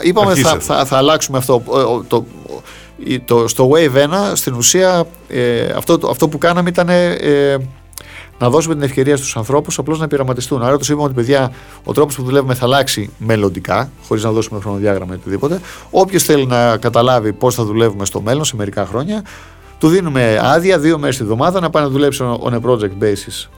είπαμε 0.02 0.36
θα, 0.36 0.60
θα, 0.60 0.86
θα, 0.86 0.98
αλλάξουμε 0.98 1.38
αυτό. 1.38 1.64
Το, 2.08 2.26
το, 3.26 3.48
στο 3.48 3.70
Wave 3.74 3.96
1 3.96 4.32
στην 4.34 4.54
ουσία 4.54 5.08
ε, 5.28 5.66
αυτό, 5.76 6.00
αυτό 6.10 6.28
που 6.28 6.38
κάναμε 6.38 6.70
ήταν 6.70 6.90
ε, 6.90 7.58
να 8.41 8.50
δώσουμε 8.50 8.74
την 8.74 8.83
ευκαιρία 8.83 9.17
στους 9.17 9.38
ανθρώπους 9.38 9.77
απλώς 9.77 10.00
να 10.00 10.07
πειραματιστούν. 10.07 10.63
Άρα 10.63 10.77
του 10.77 10.86
είπαμε 10.88 11.03
ότι 11.03 11.13
παιδιά, 11.13 11.51
ο 11.83 11.93
τρόπος 11.93 12.15
που 12.15 12.24
δουλεύουμε 12.24 12.53
θα 12.53 12.65
αλλάξει 12.65 13.10
μελλοντικά, 13.17 13.91
χωρίς 14.07 14.24
να 14.24 14.31
δώσουμε 14.31 14.60
χρονοδιάγραμμα 14.60 15.13
ή 15.13 15.15
οτιδήποτε. 15.15 15.60
Όποιος 15.91 16.24
θέλει 16.24 16.45
να 16.45 16.77
καταλάβει 16.77 17.33
πώς 17.33 17.55
θα 17.55 17.63
δουλεύουμε 17.63 18.05
στο 18.05 18.21
μέλλον, 18.21 18.45
σε 18.45 18.55
μερικά 18.55 18.86
χρόνια, 18.86 19.24
του 19.79 19.88
δίνουμε 19.88 20.39
άδεια 20.41 20.79
δύο 20.79 20.98
μέρες 20.98 21.17
τη 21.17 21.24
εβδομάδα 21.24 21.60
να 21.60 21.69
πάει 21.69 21.83
να 21.83 21.89
δουλέψει 21.89 22.24
on 22.43 22.53
a 22.53 22.62
project 22.62 23.03
basis 23.03 23.50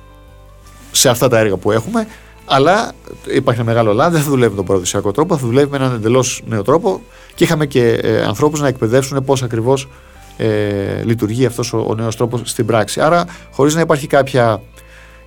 σε 0.91 1.09
αυτά 1.09 1.27
τα 1.27 1.39
έργα 1.39 1.57
που 1.57 1.71
έχουμε. 1.71 2.07
Αλλά 2.45 2.91
υπάρχει 3.27 3.61
ένα 3.61 3.69
μεγάλο 3.69 3.93
λάδι, 3.93 4.15
δεν 4.15 4.23
θα 4.23 4.29
δουλεύει 4.29 4.49
με 4.49 4.55
τον 4.55 4.65
παραδοσιακό 4.65 5.11
τρόπο, 5.11 5.37
θα 5.37 5.45
δουλεύει 5.47 5.69
με 5.69 5.77
έναν 5.77 5.93
εντελώς 5.93 6.43
νέο 6.45 6.61
τρόπο 6.61 7.01
και 7.35 7.43
είχαμε 7.43 7.65
και 7.65 7.99
ε, 8.01 8.21
ανθρώπους 8.21 8.61
να 8.61 8.67
εκπαιδεύσουν 8.67 9.23
πώς 9.23 9.43
ακριβώς 9.43 9.87
ε, 10.37 11.03
λειτουργεί 11.03 11.45
αυτός 11.45 11.73
ο, 11.73 11.85
ο 11.87 11.95
νέος 11.95 12.15
τρόπος 12.15 12.41
στην 12.43 12.65
πράξη. 12.65 13.01
Άρα, 13.01 13.25
χωρίς 13.51 13.75
να 13.75 13.81
υπάρχει 13.81 14.07
κάποια 14.07 14.61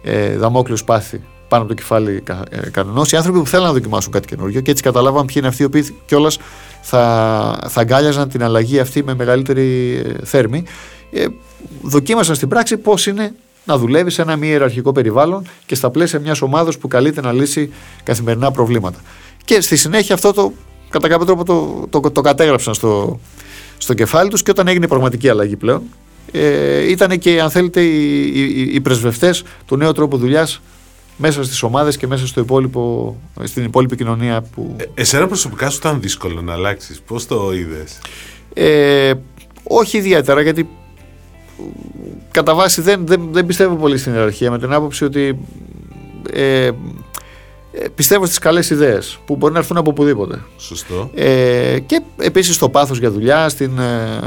ε, 0.02 0.36
δαμόκλειος 0.36 0.80
σπάθη 0.80 1.20
πάνω 1.48 1.62
από 1.62 1.74
το 1.74 1.78
κεφάλι 1.78 2.22
ε, 2.50 2.70
κανενός. 2.70 3.12
Οι 3.12 3.16
άνθρωποι 3.16 3.38
που 3.38 3.46
θέλουν 3.46 3.66
να 3.66 3.72
δοκιμάσουν 3.72 4.12
κάτι 4.12 4.26
καινούριο 4.26 4.60
και 4.60 4.70
έτσι 4.70 4.82
καταλάβαν 4.82 5.24
ποιοι 5.24 5.34
είναι 5.38 5.48
αυτοί 5.48 5.62
οι 5.62 5.64
οποίοι 5.64 5.96
κιόλας 6.06 6.38
θα, 6.80 7.58
θα 7.68 7.80
αγκάλιαζαν 7.80 8.28
την 8.28 8.42
αλλαγή 8.42 8.78
αυτή 8.78 9.04
με 9.04 9.14
μεγαλύτερη 9.14 9.96
ε, 10.06 10.24
θέρμη. 10.24 10.64
Ε, 11.12 11.26
δοκίμασαν 11.82 12.34
στην 12.34 12.48
πράξη 12.48 12.76
πώς 12.76 13.06
είναι 13.06 13.34
να 13.64 13.78
δουλεύεις 13.78 14.14
σε 14.14 14.22
ένα 14.22 14.36
μη 14.36 14.48
ιεραρχικό 14.48 14.92
περιβάλλον 14.92 15.46
και 15.66 15.74
στα 15.74 15.90
πλαίσια 15.90 16.20
μιας 16.20 16.42
ομάδα 16.42 16.72
που 16.80 16.88
καλείται 16.88 17.20
να 17.20 17.32
λύσει 17.32 17.72
καθημερινά 18.02 18.50
προβλήματα. 18.50 18.98
Και 19.44 19.60
στη 19.60 19.76
συνέχεια 19.76 20.14
αυτό 20.14 20.32
το 20.32 20.52
κατά 20.88 21.08
κάποιο 21.08 21.26
τρόπο 21.26 21.44
το, 21.44 21.86
το, 22.00 22.10
το, 22.10 22.20
κατέγραψαν 22.20 22.74
στο, 22.74 23.20
στο 23.78 23.94
κεφάλι 23.94 24.30
τους 24.30 24.42
και 24.42 24.50
όταν 24.50 24.68
έγινε 24.68 24.88
πραγματική 24.88 25.28
αλλαγή 25.28 25.56
πλέον 25.56 25.82
ε, 26.32 26.90
ήταν 26.90 27.18
και 27.18 27.40
αν 27.40 27.50
θέλετε 27.50 27.80
οι, 27.80 28.22
οι, 28.34 28.74
οι 28.74 28.80
πρεσβευτές 28.80 29.42
του 29.66 29.76
νέου 29.76 29.92
τρόπου 29.92 30.16
δουλειάς 30.16 30.60
μέσα 31.16 31.44
στις 31.44 31.62
ομάδες 31.62 31.96
και 31.96 32.06
μέσα 32.06 32.26
στο 32.26 32.40
υπόλοιπο, 32.40 33.16
στην 33.42 33.64
υπόλοιπη 33.64 33.96
κοινωνία 33.96 34.42
που... 34.42 34.76
Ε, 34.76 34.84
εσένα 34.94 35.26
προσωπικά 35.26 35.70
σου 35.70 35.78
ήταν 35.78 36.00
δύσκολο 36.00 36.42
να 36.42 36.52
αλλάξεις, 36.52 37.00
πώς 37.00 37.26
το 37.26 37.52
είδες; 37.52 37.98
Ε, 38.54 39.12
όχι 39.62 39.96
ιδιαίτερα 39.96 40.40
γιατί 40.40 40.68
κατά 42.30 42.54
βάση 42.54 42.80
δεν, 42.80 43.06
δεν, 43.06 43.28
δεν 43.32 43.46
πιστεύω 43.46 43.74
πολύ 43.74 43.98
στην 43.98 44.12
ιεραρχία 44.12 44.50
με 44.50 44.58
την 44.58 44.72
άποψη 44.72 45.04
ότι 45.04 45.20
ε, 45.22 45.36
Ε, 46.32 46.70
πιστεύω 47.94 48.26
στις 48.26 48.38
καλές 48.38 48.70
ιδέες 48.70 49.18
που 49.24 49.36
μπορεί 49.36 49.52
να 49.52 49.58
έρθουν 49.58 49.76
από 49.76 49.90
οπουδήποτε. 49.90 50.42
Σωστό. 50.56 51.10
Ε, 51.14 51.78
και 51.86 52.02
επίσης 52.16 52.54
στο 52.54 52.68
πάθος 52.68 52.98
για 52.98 53.10
δουλειά, 53.10 53.48
στην, 53.48 53.78
ε, 53.78 54.18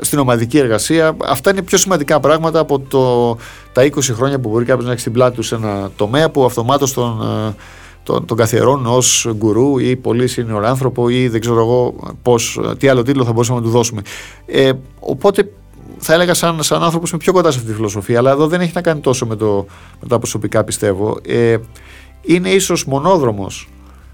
στην 0.00 0.18
ομαδική 0.18 0.58
εργασία. 0.58 1.16
Αυτά 1.24 1.50
είναι 1.50 1.62
πιο 1.62 1.78
σημαντικά 1.78 2.20
πράγματα 2.20 2.58
από 2.58 2.78
το, 2.78 3.36
τα 3.72 3.82
20 3.82 4.00
χρόνια 4.00 4.38
που 4.40 4.48
μπορεί 4.48 4.64
κάποιος 4.64 4.86
να 4.86 4.92
έχει 4.92 5.00
στην 5.00 5.12
πλάτη 5.12 5.36
του 5.36 5.42
σε 5.42 5.54
ένα 5.54 5.90
τομέα 5.96 6.30
που 6.30 6.44
αυτομάτως 6.44 6.92
τον, 6.92 7.22
ε, 7.22 7.54
τον, 8.02 8.26
τον 8.26 8.36
καθιερώνουν 8.36 8.86
ως 8.86 9.28
γκουρού 9.36 9.78
ή 9.78 9.96
πολύ 9.96 10.28
senior 10.36 10.62
άνθρωπο 10.64 11.08
ή 11.08 11.28
δεν 11.28 11.40
ξέρω 11.40 11.60
εγώ 11.60 11.94
πώς, 12.22 12.60
τι 12.78 12.88
άλλο 12.88 13.02
τίτλο 13.02 13.24
θα 13.24 13.32
μπορούσαμε 13.32 13.58
να 13.58 13.64
του 13.64 13.70
δώσουμε. 13.70 14.02
Ε, 14.46 14.72
οπότε 15.00 15.48
θα 15.98 16.12
έλεγα 16.14 16.34
σαν, 16.34 16.62
σαν 16.62 16.82
άνθρωπος 16.82 17.10
είμαι 17.10 17.18
πιο 17.18 17.32
κοντά 17.32 17.50
σε 17.50 17.56
αυτή 17.58 17.70
τη 17.70 17.76
φιλοσοφία, 17.76 18.18
αλλά 18.18 18.30
εδώ 18.30 18.46
δεν 18.46 18.60
έχει 18.60 18.72
να 18.74 18.80
κάνει 18.80 19.00
τόσο 19.00 19.26
με, 19.26 19.36
το, 19.36 19.66
με 20.00 20.08
τα 20.08 20.18
προσωπικά 20.18 20.64
πιστεύω. 20.64 21.18
Ε, 21.26 21.56
είναι 22.22 22.50
ίσως 22.50 22.84
μονόδρομος 22.84 23.68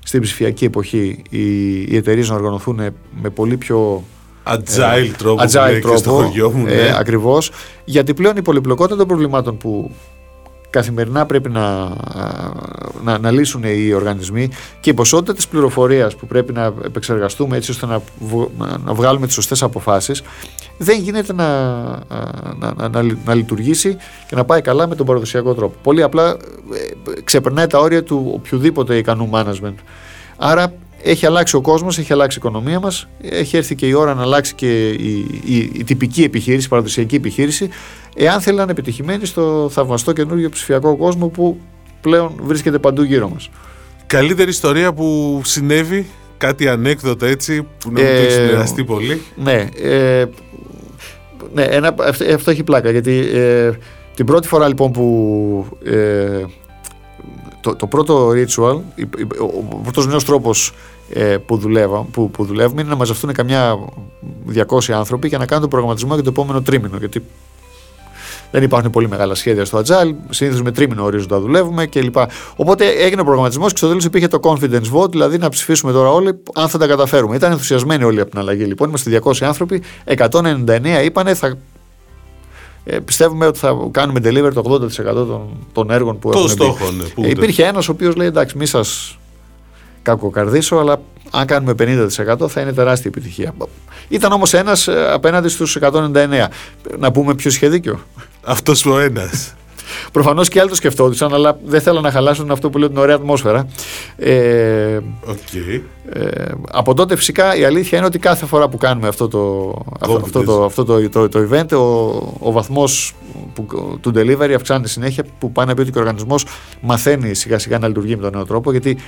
στην 0.04 0.20
ψηφιακή 0.20 0.64
εποχή 0.64 1.22
οι, 1.30 1.80
οι 1.82 1.96
εταιρείες 1.96 2.28
να 2.28 2.34
οργανωθούν 2.34 2.80
με 3.22 3.30
πολύ 3.30 3.56
πιο 3.56 4.04
agile 4.44 5.10
τρόπο, 5.18 5.42
agile 5.42 5.78
τρόπο 5.82 5.98
στο 5.98 6.10
χωριό 6.10 6.50
μου. 6.50 6.64
Ναι. 6.64 6.72
Ε, 6.72 6.94
ακριβώς, 6.98 7.50
γιατί 7.84 8.14
πλέον 8.14 8.36
η 8.36 8.42
πολυπλοκότητα 8.42 8.96
των 8.96 9.06
προβλημάτων 9.06 9.56
που 9.56 9.90
καθημερινά 10.70 11.26
πρέπει 11.26 11.48
να, 11.48 11.92
να, 13.02 13.18
να 13.18 13.30
λύσουν 13.30 13.62
οι 13.64 13.92
οργανισμοί 13.92 14.50
και 14.80 14.90
η 14.90 14.94
ποσότητα 14.94 15.34
της 15.34 15.48
πληροφορίας 15.48 16.16
που 16.16 16.26
πρέπει 16.26 16.52
να 16.52 16.72
επεξεργαστούμε 16.84 17.56
έτσι 17.56 17.70
ώστε 17.70 17.86
να, 17.86 18.00
να 18.84 18.94
βγάλουμε 18.94 19.26
τις 19.26 19.34
σωστές 19.34 19.62
αποφάσεις 19.62 20.22
δεν 20.78 21.00
γίνεται 21.00 21.32
να, 21.32 21.48
να, 22.58 22.88
να, 22.88 23.02
να, 23.24 23.34
λειτουργήσει 23.34 23.96
και 24.28 24.34
να 24.34 24.44
πάει 24.44 24.60
καλά 24.60 24.88
με 24.88 24.94
τον 24.94 25.06
παραδοσιακό 25.06 25.54
τρόπο. 25.54 25.74
Πολύ 25.82 26.02
απλά 26.02 26.30
ε, 26.30 27.20
ξεπερνάει 27.24 27.66
τα 27.66 27.78
όρια 27.78 28.02
του 28.02 28.30
οποιοδήποτε 28.34 28.96
ικανού 28.96 29.30
management. 29.32 29.74
Άρα 30.36 30.72
έχει 31.02 31.26
αλλάξει 31.26 31.56
ο 31.56 31.60
κόσμος, 31.60 31.98
έχει 31.98 32.12
αλλάξει 32.12 32.38
η 32.38 32.40
οικονομία 32.44 32.80
μας, 32.80 33.08
έχει 33.20 33.56
έρθει 33.56 33.74
και 33.74 33.86
η 33.86 33.92
ώρα 33.92 34.14
να 34.14 34.22
αλλάξει 34.22 34.54
και 34.54 34.88
η, 34.88 35.40
η, 35.44 35.56
η 35.56 35.84
τυπική 35.84 36.22
επιχείρηση, 36.22 36.66
η 36.66 36.68
παραδοσιακή 36.68 37.14
επιχείρηση, 37.14 37.68
εάν 38.16 38.40
θέλει 38.40 38.56
να 38.56 38.62
είναι 38.62 38.70
επιτυχημένη 38.70 39.26
στο 39.26 39.68
θαυμαστό 39.72 40.12
καινούργιο 40.12 40.48
ψηφιακό 40.48 40.96
κόσμο 40.96 41.28
που 41.28 41.60
πλέον 42.00 42.32
βρίσκεται 42.42 42.78
παντού 42.78 43.02
γύρω 43.02 43.28
μας. 43.28 43.50
Καλύτερη 44.06 44.50
ιστορία 44.50 44.92
που 44.92 45.40
συνέβη, 45.44 46.06
κάτι 46.36 46.68
ανέκδοτο 46.68 47.26
έτσι, 47.26 47.62
που 47.62 47.90
να 47.90 48.00
μην 48.00 48.10
το 48.10 48.20
έχει 48.20 48.30
συνεργαστεί 48.30 48.84
πολύ. 48.84 49.22
Ναι, 49.36 49.68
ε, 49.82 50.24
ναι 51.54 51.62
ένα, 51.62 51.94
αυτό 52.34 52.50
έχει 52.50 52.62
πλάκα, 52.62 52.90
γιατί 52.90 53.28
ε, 53.32 53.70
την 54.14 54.26
πρώτη 54.26 54.48
φορά 54.48 54.68
λοιπόν 54.68 54.92
που 54.92 55.66
ε, 55.84 56.44
το, 57.68 57.76
το 57.76 57.86
πρώτο 57.86 58.30
ritual, 58.30 58.80
ο 59.72 59.80
πρώτος 59.82 60.06
νέος 60.06 60.24
τρόπος 60.24 60.72
ε, 61.12 61.36
που, 61.36 61.56
δουλεύα, 61.56 62.06
που, 62.10 62.30
που 62.30 62.44
δουλεύουμε 62.44 62.80
είναι 62.80 62.90
να 62.90 62.96
μαζευτούν 62.96 63.32
καμιά 63.32 63.78
200 64.54 64.92
άνθρωποι 64.92 65.28
για 65.28 65.38
να 65.38 65.46
κάνουν 65.46 65.60
τον 65.60 65.70
προγραμματισμό 65.70 66.14
για 66.14 66.22
το 66.22 66.30
επόμενο 66.30 66.62
τρίμηνο. 66.62 66.96
Γιατί 66.98 67.22
δεν 68.50 68.62
υπάρχουν 68.62 68.90
πολύ 68.90 69.08
μεγάλα 69.08 69.34
σχέδια 69.34 69.64
στο 69.64 69.78
Agile. 69.78 70.14
Συνήθως 70.30 70.62
με 70.62 70.72
τρίμηνο 70.72 71.04
ορίζοντα 71.04 71.40
δουλεύουμε 71.40 71.86
κλπ. 71.86 72.16
Οπότε 72.56 72.86
έγινε 72.86 73.20
ο 73.20 73.24
προγραμματισμός 73.24 73.70
και 73.70 73.76
στο 73.76 73.88
τέλος 73.88 74.04
υπήρχε 74.04 74.28
το 74.28 74.40
confidence 74.42 74.92
vote, 74.92 75.10
δηλαδή 75.10 75.38
να 75.38 75.48
ψηφίσουμε 75.48 75.92
τώρα 75.92 76.10
όλοι 76.10 76.42
αν 76.54 76.68
θα 76.68 76.78
τα 76.78 76.86
καταφέρουμε. 76.86 77.36
Ήταν 77.36 77.50
ενθουσιασμένοι 77.50 78.04
όλοι 78.04 78.20
από 78.20 78.30
την 78.30 78.38
αλλαγή. 78.38 78.64
Λοιπόν, 78.64 78.88
είμαστε 78.88 79.20
200 79.24 79.32
άνθρωποι, 79.40 79.82
199 80.16 81.02
είπανε 81.04 81.34
θα 81.34 81.58
ε, 82.90 82.98
πιστεύουμε 82.98 83.46
ότι 83.46 83.58
θα 83.58 83.88
κάνουμε 83.90 84.20
deliver 84.24 84.50
το 84.54 84.62
80% 85.04 85.14
των, 85.14 85.48
των 85.72 85.90
έργων 85.90 86.18
που 86.18 86.30
το 86.30 86.38
έχουν 86.38 86.50
στόχο, 86.50 86.90
ναι, 86.90 87.26
ε, 87.26 87.30
Υπήρχε 87.30 87.64
ένας 87.64 87.88
ο 87.88 87.92
οποίος 87.92 88.16
λέει 88.16 88.26
εντάξει, 88.26 88.56
μη 88.56 88.66
σας 88.66 89.18
κακοκαρδίσω, 90.02 90.76
αλλά 90.76 91.00
αν 91.30 91.46
κάνουμε 91.46 91.74
50% 91.78 92.48
θα 92.48 92.60
είναι 92.60 92.72
τεράστια 92.72 93.10
επιτυχία. 93.14 93.54
Ήταν 94.08 94.32
όμως 94.32 94.52
ένας 94.54 94.88
ε, 94.88 95.12
απέναντι 95.12 95.48
στους 95.48 95.78
199. 95.80 96.46
Να 96.98 97.10
πούμε 97.10 97.34
ποιος 97.34 97.56
είχε 97.56 97.68
δίκιο. 97.68 98.00
Αυτός 98.44 98.86
ο 98.86 98.98
ένας. 98.98 99.54
Προφανώς 100.12 100.48
και 100.48 100.60
άλλοι 100.60 100.68
το 100.68 100.74
σκεφτόντουσαν, 100.74 101.34
αλλά 101.34 101.58
δεν 101.64 101.80
θέλω 101.80 102.00
να 102.00 102.10
χαλάσουν 102.10 102.50
αυτό 102.50 102.70
που 102.70 102.78
λέω 102.78 102.88
την 102.88 102.96
ωραία 102.96 103.14
ατμόσφαιρα. 103.14 103.68
Ε, 104.20 104.98
okay. 105.26 105.80
ε, 106.12 106.52
από 106.70 106.94
τότε 106.94 107.16
φυσικά 107.16 107.56
η 107.56 107.64
αλήθεια 107.64 107.98
είναι 107.98 108.06
ότι 108.06 108.18
κάθε 108.18 108.46
φορά 108.46 108.68
που 108.68 108.76
κάνουμε 108.76 109.08
αυτό 109.08 109.28
το, 109.28 109.74
αυτό, 110.00 110.42
το, 110.42 110.64
αυτό 110.64 110.84
το, 110.84 111.08
το, 111.08 111.28
το, 111.28 111.48
event, 111.50 111.72
ο, 111.72 112.46
ο 112.48 112.52
βαθμός 112.52 113.14
του 114.00 114.12
delivery 114.14 114.52
αυξάνεται 114.56 114.88
συνέχεια, 114.88 115.24
που 115.38 115.52
πάει 115.52 115.66
να 115.66 115.74
πει 115.74 115.80
ότι 115.80 115.90
ο 115.96 116.00
οργανισμός 116.00 116.46
μαθαίνει 116.80 117.34
σιγά 117.34 117.58
σιγά 117.58 117.78
να 117.78 117.88
λειτουργεί 117.88 118.16
με 118.16 118.22
τον 118.22 118.32
νέο 118.32 118.44
τρόπο, 118.44 118.70
γιατί 118.70 118.98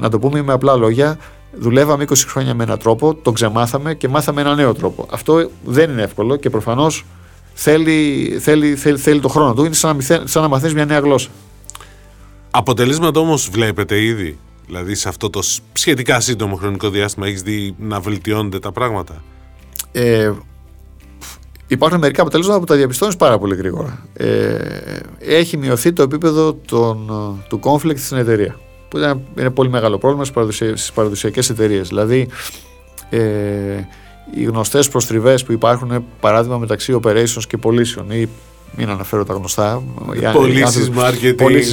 να 0.00 0.08
το 0.08 0.18
πούμε 0.18 0.42
με 0.42 0.52
απλά 0.52 0.76
λόγια, 0.76 1.18
δουλεύαμε 1.52 2.04
20 2.08 2.12
χρόνια 2.26 2.54
με 2.54 2.62
έναν 2.62 2.78
τρόπο, 2.78 3.14
τον 3.14 3.34
ξεμάθαμε 3.34 3.94
και 3.94 4.08
μάθαμε 4.08 4.40
ένα 4.40 4.54
νέο 4.54 4.74
τρόπο. 4.74 5.06
Αυτό 5.10 5.50
δεν 5.64 5.90
είναι 5.90 6.02
εύκολο 6.02 6.36
και 6.36 6.50
προφανώς 6.50 7.04
θέλει, 7.54 8.28
θέλει, 8.40 8.74
θέλει, 8.74 8.96
θέλει 8.96 9.20
το 9.20 9.28
χρόνο 9.28 9.54
του. 9.54 9.64
Είναι 9.64 9.74
σαν 9.74 9.96
να, 9.96 10.22
σαν 10.26 10.42
να 10.42 10.48
μαθαίνεις 10.48 10.74
μια 10.74 10.84
νέα 10.84 10.98
γλώσσα. 10.98 11.28
Αποτελέσματα 12.54 13.20
όμως 13.20 13.48
βλέπετε 13.48 14.02
ήδη. 14.02 14.38
Δηλαδή 14.66 14.94
σε 14.94 15.08
αυτό 15.08 15.30
το 15.30 15.40
σχετικά 15.72 16.20
σύντομο 16.20 16.56
χρονικό 16.56 16.90
διάστημα 16.90 17.26
έχεις 17.26 17.42
δει 17.42 17.74
να 17.78 18.00
βελτιώνονται 18.00 18.58
τα 18.58 18.72
πράγματα. 18.72 19.22
Ε, 19.92 20.32
υπάρχουν 21.66 21.98
μερικά 21.98 22.22
αποτελέσματα 22.22 22.58
που 22.58 22.64
τα 22.64 22.76
διαπιστώνεις 22.76 23.16
πάρα 23.16 23.38
πολύ 23.38 23.56
γρήγορα. 23.56 24.06
Ε, 24.12 24.56
έχει 25.18 25.56
μειωθεί 25.56 25.92
το 25.92 26.02
επίπεδο 26.02 26.54
των, 26.54 27.10
του 27.48 27.60
conflict 27.62 27.98
στην 27.98 28.16
εταιρεία. 28.16 28.58
Που 28.88 28.98
είναι 29.38 29.50
πολύ 29.50 29.68
μεγάλο 29.68 29.98
πρόβλημα 29.98 30.24
στις 30.50 30.92
παραδοσιακές 30.92 31.50
εταιρείες. 31.50 31.88
Δηλαδή, 31.88 32.28
ε, 33.10 33.20
οι 34.34 34.44
γνωστές 34.44 34.88
προστριβές 34.88 35.44
που 35.44 35.52
υπάρχουν, 35.52 36.04
παράδειγμα 36.20 36.58
μεταξύ 36.58 37.00
operations 37.02 37.42
και 37.48 37.56
πωλήσεων 37.56 38.10
ή 38.10 38.28
μην 38.76 38.88
αναφέρω 38.88 39.24
τα 39.24 39.34
γνωστά. 39.34 39.82
Πωλήσεις, 40.32 40.90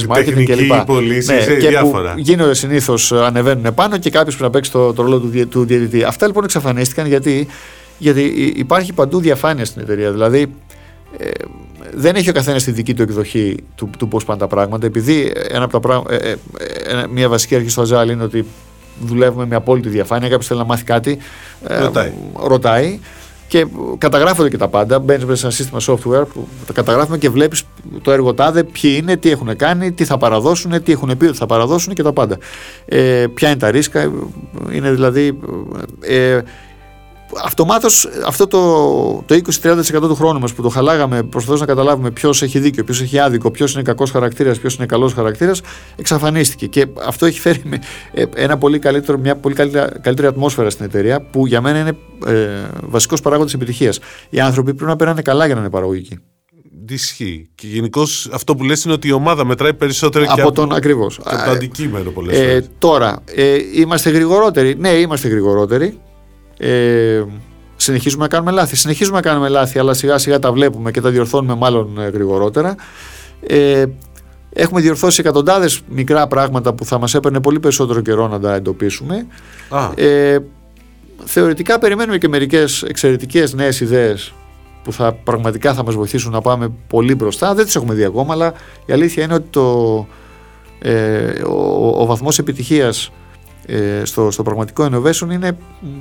marketing, 0.08 0.24
τεχνική, 0.24 0.82
πωλήσεις, 0.86 1.46
ναι, 1.46 1.54
διάφορα. 1.54 2.12
Που 2.12 2.18
γίνονται 2.20 2.54
συνήθως, 2.54 3.12
ανεβαίνουν 3.12 3.74
πάνω 3.74 3.98
και 3.98 4.10
κάποιος 4.10 4.36
πρέπει 4.36 4.52
να 4.52 4.58
παίξει 4.58 4.70
το, 4.70 4.92
το 4.92 5.02
ρόλο 5.02 5.18
του, 5.18 5.48
του 5.48 5.64
διαιτητή. 5.64 6.02
Αυτά 6.02 6.26
λοιπόν 6.26 6.44
εξαφανίστηκαν 6.44 7.06
γιατί, 7.06 7.46
γιατί 7.98 8.22
υπάρχει 8.56 8.92
παντού 8.92 9.20
διαφάνεια 9.20 9.64
στην 9.64 9.82
εταιρεία. 9.82 10.10
Δηλαδή, 10.10 10.46
ε, 11.18 11.30
δεν 11.94 12.14
έχει 12.14 12.30
ο 12.30 12.32
καθένας 12.32 12.64
τη 12.64 12.70
δική 12.70 12.94
του 12.94 13.02
εκδοχή 13.02 13.56
του, 13.74 13.90
του 13.98 14.08
πώς 14.08 14.24
πάνε 14.24 14.38
τα 14.38 14.46
πράγματα. 14.46 14.86
Επειδή 14.86 15.32
ένα 15.48 15.64
από 15.64 15.80
τα 15.80 16.02
ε, 16.10 16.16
ε, 16.16 16.30
ε, 16.30 17.06
μια 17.10 17.28
βασική 17.28 17.54
αρχή 17.54 17.68
στο 17.68 17.82
Agile 17.82 18.10
είναι 18.10 18.22
ότι 18.22 18.44
δουλεύουμε 19.00 19.46
με 19.46 19.56
απόλυτη 19.56 19.88
διαφάνεια. 19.88 20.28
Κάποιος 20.28 20.46
θέλει 20.46 20.58
να 20.60 20.66
μάθει 20.66 20.84
κάτι, 20.84 21.18
ε, 21.68 21.78
ρωτάει. 21.78 22.12
ρωτάει 22.46 22.98
και 23.50 23.66
καταγράφονται 23.98 24.48
και 24.48 24.56
τα 24.56 24.68
πάντα. 24.68 24.98
Μπαίνεις 24.98 25.24
μέσα 25.24 25.36
σε 25.36 25.46
ένα 25.46 25.54
σύστημα 25.54 25.96
software 25.96 26.26
που 26.32 26.48
τα 26.66 26.72
καταγράφουμε 26.72 27.18
και 27.18 27.30
βλέπεις 27.30 27.62
το 28.02 28.12
έργο 28.12 28.34
τάδε, 28.34 28.64
ποιοι 28.64 28.98
είναι, 29.02 29.16
τι 29.16 29.30
έχουν 29.30 29.56
κάνει, 29.56 29.92
τι 29.92 30.04
θα 30.04 30.18
παραδώσουν, 30.18 30.82
τι 30.82 30.92
έχουν 30.92 31.16
πει 31.16 31.24
ότι 31.24 31.36
θα 31.36 31.46
παραδώσουν 31.46 31.94
και 31.94 32.02
τα 32.02 32.12
πάντα. 32.12 32.38
Ε, 32.84 33.26
ποια 33.34 33.48
είναι 33.48 33.58
τα 33.58 33.70
ρίσκα, 33.70 34.12
είναι 34.72 34.90
δηλαδή. 34.90 35.38
Ε, 36.00 36.40
αυτομάτως 37.44 38.08
αυτό 38.26 38.46
το, 38.46 38.58
το 39.26 39.40
20-30% 39.62 39.82
του 40.00 40.14
χρόνου 40.14 40.40
μας 40.40 40.52
που 40.52 40.62
το 40.62 40.68
χαλάγαμε 40.68 41.22
προσπαθώντας 41.22 41.60
να 41.60 41.66
καταλάβουμε 41.66 42.10
ποιος 42.10 42.42
έχει 42.42 42.58
δίκιο, 42.58 42.84
ποιος 42.84 43.00
έχει 43.00 43.18
άδικο, 43.18 43.50
ποιος 43.50 43.72
είναι 43.72 43.82
κακός 43.82 44.10
χαρακτήρας, 44.10 44.58
ποιος 44.58 44.74
είναι 44.74 44.86
καλός 44.86 45.12
χαρακτήρας, 45.12 45.60
εξαφανίστηκε. 45.96 46.66
Και 46.66 46.86
αυτό 47.06 47.26
έχει 47.26 47.40
φέρει 47.40 47.62
με 47.64 47.78
ε, 48.12 48.24
ένα 48.34 48.58
πολύ 48.58 48.78
καλύτερο, 48.78 49.18
μια 49.18 49.36
πολύ 49.36 49.54
καλύτερη, 49.54 50.00
καλύτερη 50.00 50.28
ατμόσφαιρα 50.28 50.70
στην 50.70 50.84
εταιρεία 50.84 51.20
που 51.20 51.46
για 51.46 51.60
μένα 51.60 51.78
είναι 51.78 51.96
ε, 52.26 52.46
βασικός 52.82 53.20
παράγοντας 53.20 53.54
επιτυχίας. 53.54 53.98
Οι 54.30 54.40
άνθρωποι 54.40 54.74
πρέπει 54.74 54.90
να 54.90 54.96
περνάνε 54.96 55.22
καλά 55.22 55.46
για 55.46 55.54
να 55.54 55.60
είναι 55.60 55.70
παραγωγικοί. 55.70 56.18
Ισχύει. 56.88 57.50
Και 57.54 57.66
γενικώς 57.66 58.28
αυτό 58.32 58.54
που 58.54 58.64
λες 58.64 58.84
είναι 58.84 58.94
ότι 58.94 59.08
η 59.08 59.12
ομάδα 59.12 59.44
μετράει 59.44 59.74
περισσότερο 59.74 60.24
από, 60.28 60.42
από 60.42 60.52
τον 60.52 60.72
ακριβώς. 60.72 61.20
Από 61.24 61.44
το 61.44 61.50
αντικείμενο 61.50 62.10
πολλέ 62.10 62.32
ε, 62.32 62.36
φορέ. 62.36 62.62
Τώρα, 62.78 63.22
ε, 63.24 63.56
είμαστε 63.74 64.10
γρηγορότεροι. 64.10 64.74
Ναι, 64.78 64.88
είμαστε 64.88 65.28
γρηγορότεροι. 65.28 65.98
Ε, 66.60 67.24
συνεχίζουμε 67.76 68.22
να 68.22 68.28
κάνουμε 68.28 68.50
λάθη. 68.50 68.76
Συνεχίζουμε 68.76 69.16
να 69.16 69.22
κάνουμε 69.22 69.48
λάθη, 69.48 69.78
αλλά 69.78 69.94
σιγά 69.94 70.18
σιγά 70.18 70.38
τα 70.38 70.52
βλέπουμε 70.52 70.90
και 70.90 71.00
τα 71.00 71.10
διορθώνουμε 71.10 71.54
μάλλον 71.54 72.00
ε, 72.00 72.08
γρηγορότερα. 72.08 72.74
Ε, 73.46 73.84
έχουμε 74.52 74.80
διορθώσει 74.80 75.20
εκατοντάδες 75.20 75.80
μικρά 75.88 76.26
πράγματα 76.26 76.72
που 76.72 76.84
θα 76.84 76.98
μας 76.98 77.14
έπαιρνε 77.14 77.40
πολύ 77.40 77.60
περισσότερο 77.60 78.00
καιρό 78.00 78.28
να 78.28 78.40
τα 78.40 78.54
εντοπίσουμε. 78.54 79.26
Ε, 79.94 80.38
θεωρητικά 81.24 81.78
περιμένουμε 81.78 82.18
και 82.18 82.28
μερικές 82.28 82.82
εξαιρετικές 82.82 83.54
νέες 83.54 83.80
ιδέες 83.80 84.32
που 84.84 84.92
θα, 84.92 85.12
πραγματικά 85.12 85.74
θα 85.74 85.84
μας 85.84 85.94
βοηθήσουν 85.94 86.32
να 86.32 86.40
πάμε 86.40 86.72
πολύ 86.88 87.14
μπροστά. 87.14 87.54
Δεν 87.54 87.64
τις 87.64 87.76
έχουμε 87.76 87.94
δει 87.94 88.04
ακόμα, 88.04 88.32
αλλά 88.32 88.52
η 88.86 88.92
αλήθεια 88.92 89.24
είναι 89.24 89.34
ότι 89.34 89.48
το, 89.50 90.06
ε, 90.78 91.42
ο, 91.42 92.02
ο 92.02 92.06
βαθμός 92.06 92.38
επιτυχίας 92.38 93.10
ε, 93.70 94.04
στο, 94.04 94.30
στο 94.30 94.42
πραγματικό 94.42 94.88
innovation 94.92 95.30
είναι 95.32 95.56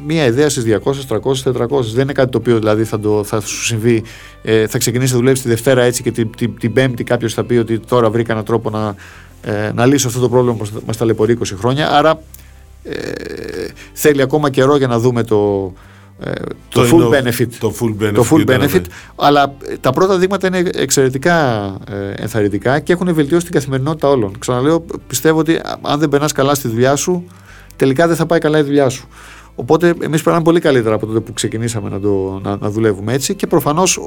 μία 0.05 0.25
ιδέα 0.25 0.49
στις 0.49 0.63
200, 0.83 1.17
300, 1.43 1.67
400. 1.67 1.81
Δεν 1.93 2.03
είναι 2.03 2.13
κάτι 2.13 2.31
το 2.31 2.38
οποίο 2.38 2.57
δηλαδή 2.57 2.83
θα, 2.83 2.99
το, 2.99 3.23
θα 3.23 3.41
σου 3.41 3.65
συμβεί. 3.65 4.03
Ε, 4.41 4.67
θα 4.67 4.77
ξεκινήσει 4.77 5.11
να 5.13 5.19
δουλεύει 5.19 5.39
τη 5.39 5.47
Δευτέρα 5.47 5.81
έτσι 5.81 6.03
και 6.03 6.11
την, 6.11 6.29
την, 6.38 6.57
την 6.59 6.73
Πέμπτη 6.73 7.03
κάποιος 7.03 7.33
θα 7.33 7.43
πει 7.43 7.55
ότι 7.55 7.79
τώρα 7.79 8.09
βρήκα 8.09 8.31
έναν 8.31 8.45
τρόπο 8.45 8.69
να, 8.69 8.95
ε, 9.41 9.71
να 9.73 9.85
λύσω 9.85 10.07
αυτό 10.07 10.19
το 10.19 10.29
πρόβλημα 10.29 10.57
που 10.57 10.81
μας 10.85 10.97
ταλαιπωρεί 10.97 11.38
20 11.41 11.45
χρόνια. 11.57 11.91
Άρα 11.91 12.21
ε, 12.83 12.93
θέλει 13.93 14.21
ακόμα 14.21 14.49
καιρό 14.49 14.77
για 14.77 14.88
να 14.88 14.99
δούμε 14.99 15.23
το, 15.23 15.73
ε, 16.19 16.31
το, 16.69 16.81
full 16.91 17.13
benefit, 17.13 17.47
το 17.59 17.73
full 17.79 18.03
benefit, 18.03 18.13
το 18.13 18.25
full 18.31 18.45
benefit 18.45 18.81
αλλά 19.15 19.53
τα 19.81 19.91
πρώτα 19.91 20.17
δείγματα 20.17 20.47
είναι 20.47 20.69
εξαιρετικά 20.73 21.38
ε, 21.89 22.21
ενθαρρυντικά 22.21 22.79
και 22.79 22.93
έχουν 22.93 23.13
βελτιώσει 23.13 23.45
την 23.45 23.53
καθημερινότητα 23.53 24.07
όλων. 24.07 24.39
Ξαναλέω, 24.39 24.85
πιστεύω 25.07 25.39
ότι 25.39 25.59
αν 25.81 25.99
δεν 25.99 26.09
περνάς 26.09 26.31
καλά 26.31 26.55
στη 26.55 26.67
δουλειά 26.67 26.95
σου, 26.95 27.25
τελικά 27.79 28.07
δεν 28.07 28.15
θα 28.15 28.25
πάει 28.25 28.39
καλά 28.39 28.59
η 28.59 28.62
δουλειά 28.62 28.89
σου. 28.89 29.07
Οπότε 29.55 29.93
εμείς 30.01 30.24
περνάμε 30.24 30.43
πολύ 30.43 30.59
καλύτερα 30.59 30.95
από 30.95 31.05
τότε 31.05 31.19
που 31.19 31.33
ξεκινήσαμε 31.33 31.89
να, 31.89 32.00
το, 32.00 32.39
να, 32.43 32.57
να 32.57 32.69
δουλεύουμε 32.69 33.13
έτσι 33.13 33.36
και 33.36 33.48
προφανώς 33.48 34.00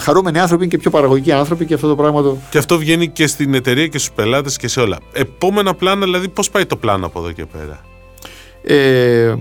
χαρούμενοι 0.00 0.38
άνθρωποι 0.38 0.62
είναι 0.62 0.72
και 0.72 0.78
πιο 0.78 0.90
παραγωγικοί 0.90 1.32
άνθρωποι 1.32 1.64
και 1.64 1.74
αυτό 1.74 1.88
το 1.88 1.96
πράγμα 1.96 2.22
το. 2.22 2.36
Και 2.50 2.58
αυτό 2.58 2.78
βγαίνει 2.78 3.08
και 3.08 3.26
στην 3.26 3.54
εταιρεία 3.54 3.86
και 3.86 3.98
στους 3.98 4.12
πελάτες 4.12 4.56
και 4.56 4.68
σε 4.68 4.80
όλα. 4.80 4.98
Επόμενα 5.12 5.74
πλάνα, 5.74 6.04
δηλαδή, 6.04 6.28
πώς 6.28 6.50
πάει 6.50 6.66
το 6.66 6.76
πλάνο 6.76 7.06
από 7.06 7.18
εδώ 7.18 7.32
και 7.32 7.44
πέρα; 7.46 7.80
Ε, 8.62 9.34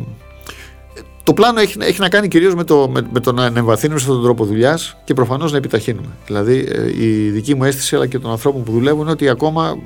το 1.24 1.34
πλάνο 1.34 1.60
έχει, 1.60 1.78
έχει 1.80 2.00
να 2.00 2.10
κάνει 2.10 2.28
κυρίως 2.28 2.56
με 2.56 2.64
το, 2.64 2.90
με, 2.90 3.08
με 3.12 3.20
το 3.20 3.32
να 3.32 3.46
εμβαθύνουμε 3.46 4.00
σε 4.00 4.06
αυτόν 4.06 4.16
τον 4.16 4.24
τρόπο 4.24 4.46
δουλειάς 4.46 4.98
και 5.04 5.14
προφανώς 5.14 5.52
να 5.52 5.58
επιταχύνουμε. 5.58 6.10
Δηλαδή, 6.26 6.68
ε, 6.72 7.04
η 7.04 7.30
δική 7.30 7.56
μου 7.56 7.64
αίσθηση 7.64 7.96
αλλά 7.96 8.08
και 8.08 8.20
των 8.20 8.32
ανθρώπων 8.32 8.64
που 8.64 8.72
δουλεύουν 8.72 9.02
είναι 9.02 9.12
ότι 9.12 9.30
ακόμα 9.30 9.78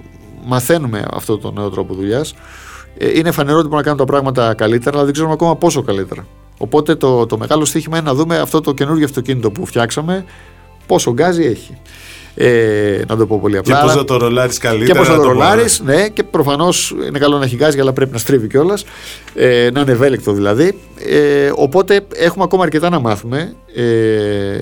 μαθαίνουμε 0.46 1.06
αυτό 1.12 1.38
το 1.38 1.52
νέο 1.52 1.70
τρόπο 1.70 1.94
δουλειάς. 1.94 2.34
Ε, 2.98 3.18
είναι 3.18 3.32
φανερό 3.32 3.58
ότι 3.58 3.68
μπορούμε 3.68 3.82
να 3.82 3.82
κάνουμε 3.82 4.06
τα 4.06 4.12
πράγματα 4.12 4.54
καλύτερα, 4.54 4.96
αλλά 4.96 5.04
δεν 5.04 5.14
ξέρουμε 5.14 5.34
ακόμα 5.34 5.56
πόσο 5.56 5.82
καλύτερα. 5.82 6.26
Οπότε 6.58 6.96
το, 6.96 7.26
το 7.26 7.38
μεγάλο 7.38 7.66
στοίχημα 7.66 7.98
είναι 7.98 8.08
να 8.10 8.16
δούμε 8.16 8.38
αυτό 8.38 8.62
το 8.62 8.74
καινούργιο 8.74 9.06
αυτοκίνητο 9.06 9.52
που 9.52 9.66
φτιάξαμε, 9.66 10.26
πόσο 10.86 11.14
γκάζι 11.14 11.44
έχει. 11.44 11.78
Ε, 12.40 13.02
να 13.08 13.18
το 13.18 13.28
πω 13.28 13.40
πολύ 13.42 13.58
απλά. 13.58 13.80
Και 13.80 13.88
πώ 13.88 13.94
να 13.94 14.04
το 14.04 14.18
ρολάρεις 14.18 14.58
καλύτερα. 14.58 15.00
Και 15.00 15.06
πώ 15.06 15.16
να 15.16 15.22
το 15.22 15.24
ρολάρεις, 15.24 15.82
ναι, 15.86 16.10
και 16.10 16.24
προφανώς 16.24 16.96
είναι 17.08 17.20
καλό 17.20 17.38
να 17.38 17.46
έχει 17.46 17.56
γκάζι, 17.56 17.80
αλλά 17.80 17.94
πρέπει 17.94 18.12
να 18.12 18.18
στρίβει 18.18 18.48
κιόλας. 18.48 18.86
Ε, 19.36 19.70
να 19.74 19.80
είναι 19.80 19.92
ευέλικτο 19.92 20.32
δηλαδή. 20.32 20.80
Ε, 21.10 21.52
οπότε 21.56 22.02
έχουμε 22.14 22.44
ακόμα 22.44 22.64
αρκετά 22.64 22.90
να 22.90 23.00
μάθουμε. 23.00 23.54
Ε, 23.76 24.62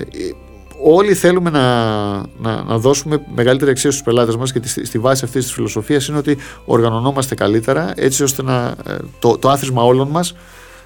όλοι 0.82 1.14
θέλουμε 1.14 1.50
να, 1.50 2.16
να, 2.16 2.62
να 2.62 2.78
δώσουμε 2.78 3.22
μεγαλύτερη 3.34 3.70
αξία 3.70 3.90
στους 3.90 4.02
πελάτες 4.02 4.36
μας 4.36 4.52
και 4.52 4.60
στη, 4.64 4.86
στη 4.86 4.98
βάση 4.98 5.24
αυτής 5.24 5.44
της 5.44 5.52
φιλοσοφίας 5.52 6.08
είναι 6.08 6.18
ότι 6.18 6.36
οργανωνόμαστε 6.64 7.34
καλύτερα 7.34 7.92
έτσι 7.96 8.22
ώστε 8.22 8.42
να, 8.42 8.74
ε, 8.86 8.96
το, 9.18 9.38
το 9.38 9.48
άθροισμα 9.48 9.82
όλων 9.82 10.08
μας 10.08 10.34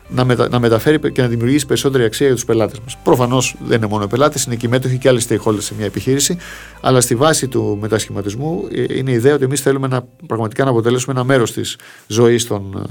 να, 0.09 0.25
μετα, 0.25 0.49
να 0.49 0.59
μεταφέρει 0.59 1.12
και 1.12 1.23
να 1.23 1.28
δημιουργήσει 1.28 1.66
περισσότερη 1.66 2.04
αξία 2.04 2.26
για 2.26 2.35
τους 2.35 2.44
πελάτες 2.44 2.80
μας. 2.80 2.97
Προφανώς 3.02 3.56
δεν 3.66 3.76
είναι 3.76 3.87
μόνο 3.87 4.04
οι 4.04 4.06
πελάτες, 4.06 4.44
είναι 4.44 4.54
και 4.54 4.66
οι 4.66 4.68
μέτοχοι 4.68 4.99
και 4.99 5.09
άλλοι 5.09 5.23
stakeholders 5.28 5.62
σε 5.62 5.75
μια 5.76 5.87
επιχείρηση. 5.87 6.37
Αλλά 6.80 7.00
στη 7.00 7.14
βάση 7.14 7.49
του 7.49 7.78
μετασχηματισμού 7.80 8.68
ε, 8.73 8.99
είναι 8.99 9.11
η 9.11 9.14
ιδέα 9.14 9.35
ότι 9.35 9.44
εμείς 9.44 9.61
θέλουμε 9.61 9.88
να, 9.88 10.04
πραγματικά 10.26 10.64
να 10.64 10.70
αποτελέσουμε 10.70 11.14
ένα 11.14 11.25
μέρος 11.25 11.52
της 11.52 11.76
ζωής 12.06 12.47
των, 12.47 12.87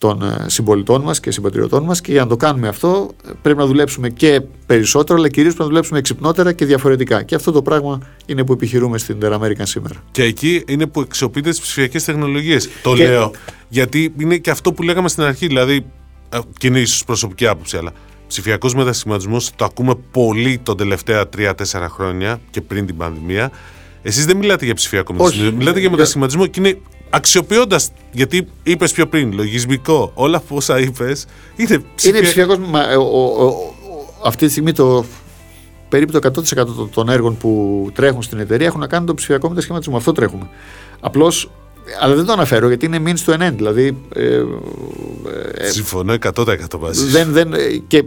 των 0.00 0.22
ε, 0.22 0.44
συμπολιτών 0.46 1.02
μας 1.02 1.20
και 1.20 1.30
συμπατριωτών 1.30 1.82
μας. 1.82 2.00
Και 2.00 2.12
για 2.12 2.20
να 2.20 2.26
το 2.26 2.36
κάνουμε 2.36 2.68
αυτό, 2.68 3.10
πρέπει 3.42 3.58
να 3.58 3.66
δουλέψουμε 3.66 4.08
και 4.08 4.40
περισσότερο, 4.66 5.18
αλλά 5.18 5.28
κυρίως 5.28 5.52
πρέπει 5.52 5.62
να 5.62 5.68
δουλέψουμε 5.68 5.98
εξυπνότερα 5.98 6.52
και 6.52 6.64
διαφορετικά. 6.64 7.22
Και 7.22 7.34
αυτό 7.34 7.52
το 7.52 7.62
πράγμα 7.62 8.00
είναι 8.26 8.44
που 8.44 8.52
επιχειρούμε 8.52 8.98
στην 8.98 9.18
American 9.22 9.62
σήμερα. 9.62 9.94
Και 10.10 10.22
εκεί 10.22 10.64
είναι 10.66 10.86
που 10.86 11.00
εξοπλίζεται 11.00 11.50
τις 11.50 11.60
ψηφιακές 11.60 12.04
τεχνολογίες. 12.04 12.68
Το 12.82 12.94
λέω. 12.94 13.30
Γιατί 13.68 14.14
είναι 14.18 14.36
και 14.36 14.50
αυτό 14.50 14.72
που 14.72 14.82
λέγαμε 14.82 15.08
στην 15.08 15.22
αρχή. 15.22 15.46
Δηλαδή, 15.46 15.86
ε, 16.28 16.38
και 16.58 16.66
είναι 16.66 16.80
ίσως 16.80 17.04
προσωπική 17.04 17.46
άποψη, 17.46 17.76
αλλά 17.76 17.92
ψηφιακός 18.26 18.74
μετασχηματισμός 18.74 19.50
το 19.56 19.64
ακούμε 19.64 19.94
πολύ 20.10 20.58
τον 20.62 20.76
τελευταία 20.76 21.28
3-4 21.28 21.54
χρόνια 21.88 22.40
και 22.50 22.60
πριν 22.60 22.86
την 22.86 22.96
πανδημία. 22.96 23.50
Εσείς 24.02 24.26
δεν 24.26 24.36
μιλάτε 24.36 24.64
για 24.64 24.74
ψηφιακό 24.74 25.12
μετασχηματισμό. 25.12 25.58
Μιλάτε 25.58 25.80
για 25.80 25.90
μετασχηματισμό 25.90 26.46
και 26.46 26.60
είναι 26.60 26.78
αξιοποιώντας. 27.10 27.90
Γιατί 28.12 28.48
είπες 28.62 28.92
πιο 28.92 29.06
πριν, 29.06 29.32
λογισμικό, 29.32 30.10
όλα 30.14 30.42
όσα 30.48 30.78
είπες 30.78 31.26
είναι 31.56 31.82
ψηφιακό. 31.94 32.18
Είναι 32.18 32.26
ψηφιακό. 32.26 33.74
Αυτή 34.24 34.44
τη 34.44 34.50
στιγμή 34.50 34.72
το 34.72 35.04
περίπου 35.88 36.18
το 36.18 36.30
100% 36.84 36.88
των 36.90 37.08
έργων 37.08 37.36
που 37.36 37.86
τρέχουν 37.94 38.22
στην 38.22 38.38
εταιρεία 38.38 38.66
έχουν 38.66 38.80
να 38.80 38.86
κάνουν 38.86 39.06
το 39.06 39.14
ψηφιακό 39.14 39.48
μετασχηματισμό. 39.48 39.96
Αυτό 39.96 40.12
τρέχουμε. 40.12 40.48
Απλώς 41.00 41.50
αλλά 42.00 42.14
δεν 42.14 42.24
το 42.24 42.32
αναφέρω 42.32 42.68
γιατί 42.68 42.86
είναι 42.86 43.02
means 43.04 43.30
to 43.30 43.38
an 43.38 43.48
end. 43.48 43.52
Δηλαδή, 43.56 43.96
ε, 44.14 44.42
ε, 45.54 45.68
Συμφωνώ 45.68 46.14
100% 46.34 46.56
μαζί. 46.80 47.06
Δεν, 47.06 47.32
δεν, 47.32 47.52
και 47.86 48.04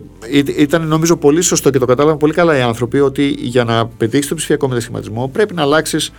ήταν 0.57 0.87
νομίζω 0.87 1.17
πολύ 1.17 1.41
σωστό 1.41 1.69
και 1.69 1.79
το 1.79 1.85
κατάλαβαν 1.85 2.17
πολύ 2.17 2.33
καλά 2.33 2.57
οι 2.57 2.61
άνθρωποι 2.61 2.99
ότι 2.99 3.35
για 3.39 3.63
να 3.63 3.87
πετύχεις 3.87 4.27
το 4.27 4.35
ψηφιακό 4.35 4.67
μετασχηματισμό 4.67 5.29
πρέπει 5.33 5.53
να 5.53 5.61
αλλάξεις 5.61 6.11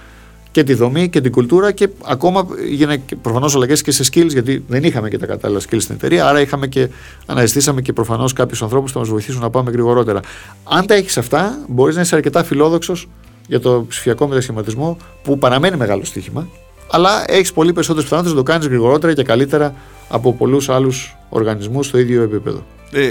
και 0.55 0.65
τη 0.65 0.75
δομή 0.75 1.09
και 1.09 1.21
την 1.21 1.33
κουλτούρα 1.33 1.73
και 1.73 1.89
ακόμα 2.05 2.47
γίνανε 2.71 3.03
προφανώς 3.23 3.55
αλλαγές 3.55 3.83
και 3.83 3.91
σε 3.91 4.05
skills, 4.13 4.29
γιατί 4.29 4.65
δεν 4.69 4.85
είχαμε 4.85 5.09
και 5.09 5.19
τα 5.19 5.27
κατάλληλα 5.27 5.61
skills 5.61 5.81
στην 5.81 5.95
εταιρεία. 5.95 6.27
Άρα 6.27 6.41
είχαμε 6.41 6.67
και 6.67 6.89
αναζητήσαμε 7.27 7.83
και 7.83 7.93
προφανώς 7.93 8.33
κάποιους 8.33 8.63
ανθρώπους 8.63 8.89
που 8.89 8.95
θα 8.95 9.01
μας 9.01 9.09
βοηθήσουν 9.09 9.41
να 9.41 9.51
πάμε 9.51 9.71
γρηγορότερα. 9.71 10.21
Αν 10.65 10.87
τα 10.87 10.95
έχεις 10.95 11.19
αυτά, 11.19 11.59
μπορείς 11.69 11.95
να 11.95 12.01
είσαι 12.01 12.15
αρκετά 12.15 12.45
φιλόδοξος 12.45 13.09
για 13.47 13.61
το 13.61 13.85
ψηφιακό 13.89 14.27
μετασχηματισμό 14.27 14.97
που 15.23 15.39
παραμένει 15.39 15.77
μεγάλο 15.77 16.05
στοίχημα 16.05 16.49
αλλά 16.91 17.25
έχεις 17.27 17.53
πολύ 17.53 17.73
περισσότερε 17.73 18.05
πιθανότητες 18.05 18.37
να 18.37 18.45
το 18.45 18.51
κάνεις 18.53 18.67
γρηγορότερα 18.67 19.15
και 19.15 19.23
καλύτερα 19.23 19.75
από 20.09 20.35
πολλούς 20.35 20.69
άλλους 20.69 21.17
οργανισμούς 21.29 21.87
στο 21.87 21.99
ίδιο 21.99 22.23
επίπεδο. 22.23 22.67
Ε, 22.93 23.11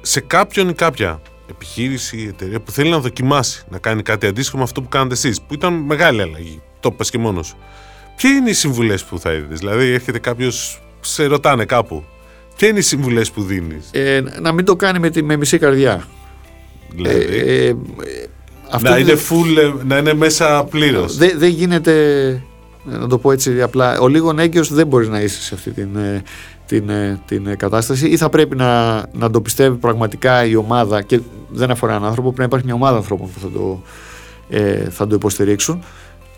σε 0.00 0.20
κάποιον 0.20 0.68
ή 0.68 0.72
κάποια 0.72 1.20
επιχείρηση 1.50 2.16
ή 2.16 2.26
εταιρεία 2.26 2.60
που 2.60 2.70
θέλει 2.70 2.90
να 2.90 2.98
δοκιμάσει 2.98 3.64
να 3.68 3.78
κάνει 3.78 4.02
κάτι 4.02 4.26
αντίστοιχο 4.26 4.56
με 4.56 4.62
αυτό 4.62 4.82
που 4.82 4.88
κάνετε 4.88 5.14
εσείς, 5.14 5.40
που 5.42 5.54
ήταν 5.54 5.72
μεγάλη 5.74 6.22
αλλαγή, 6.22 6.62
το 6.82 6.90
είπα 6.92 7.04
και 7.04 7.18
μόνος 7.18 7.46
σου. 7.46 7.56
Ποιε 8.16 8.30
είναι 8.30 8.50
οι 8.50 8.52
συμβουλές 8.52 9.04
που 9.04 9.18
θα 9.18 9.30
έδινε, 9.30 9.54
Δηλαδή, 9.54 9.92
έρχεται 9.92 10.18
κάποιος, 10.18 10.82
σε 11.00 11.24
ρωτάνε 11.24 11.64
κάπου. 11.64 12.04
Ποιε 12.56 12.68
είναι 12.68 12.78
οι 12.78 12.82
συμβουλές 12.82 13.30
που 13.30 13.42
δίνεις, 13.42 13.88
ε, 13.90 14.22
Να 14.40 14.52
μην 14.52 14.64
το 14.64 14.76
κάνει 14.76 14.98
με, 14.98 15.10
τη, 15.10 15.22
με 15.22 15.36
μισή 15.36 15.58
καρδιά. 15.58 16.06
Δηλαδή; 16.94 17.24
Ε, 17.24 17.66
ε, 17.68 17.76
να, 18.80 18.98
είναι 18.98 19.12
full, 19.12 19.74
να 19.84 19.96
είναι 19.96 20.14
μέσα 20.14 20.64
πλήρως. 20.64 21.16
Δεν 21.16 21.38
δε 21.38 21.46
γίνεται 21.46 22.42
να 22.84 23.06
το 23.06 23.18
πω 23.18 23.32
έτσι 23.32 23.62
απλά, 23.62 23.98
ο 23.98 24.08
λίγο 24.08 24.34
έγκυος 24.38 24.72
δεν 24.72 24.86
μπορείς 24.86 25.08
να 25.08 25.20
είσαι 25.20 25.42
σε 25.42 25.54
αυτή 25.54 25.70
την, 25.70 25.96
ε, 25.96 26.22
την, 26.66 26.88
ε, 26.88 27.20
την 27.26 27.56
κατάσταση 27.56 28.08
ή 28.08 28.16
θα 28.16 28.28
πρέπει 28.28 28.56
να, 28.56 28.94
να 29.12 29.30
το 29.30 29.40
πιστεύει 29.40 29.76
πραγματικά 29.76 30.44
η 30.44 30.56
ομάδα 30.56 31.02
και 31.02 31.20
δεν 31.48 31.70
αφορά 31.70 31.92
έναν 31.92 32.04
άνθρωπο, 32.04 32.28
πρέπει 32.32 32.40
να 32.40 32.46
υπάρχει 32.46 32.66
μια 32.66 32.74
ομάδα 32.74 32.96
ανθρώπων 32.96 33.30
που 33.32 33.40
θα 33.40 33.50
το, 33.50 33.82
ε, 34.48 34.90
θα 34.90 35.06
το 35.06 35.14
υποστηρίξουν 35.14 35.84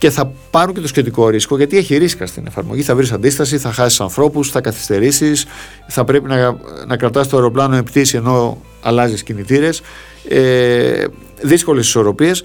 και 0.05 0.11
θα 0.11 0.33
πάρουν 0.51 0.75
και 0.75 0.81
το 0.81 0.89
σχετικό 0.89 1.29
ρίσκο 1.29 1.57
γιατί 1.57 1.77
έχει 1.77 1.97
ρίσκα 1.97 2.27
στην 2.27 2.47
εφαρμογή. 2.47 2.83
Θα 2.83 2.95
βρεις 2.95 3.13
αντίσταση, 3.13 3.59
θα 3.59 3.73
χάσεις 3.73 4.01
ανθρώπους, 4.01 4.51
θα 4.51 4.61
καθυστερήσεις, 4.61 5.47
θα 5.89 6.05
πρέπει 6.05 6.29
να, 6.29 6.57
να 6.87 6.97
κρατάς 6.97 7.29
το 7.29 7.37
αεροπλάνο 7.37 7.83
πτήση 7.83 8.17
ενώ 8.17 8.59
αλλάζεις 8.81 9.23
κινητήρες. 9.23 9.83
Ε, 10.29 11.05
Δύσκολες 11.41 11.87
ισορροπίες. 11.87 12.45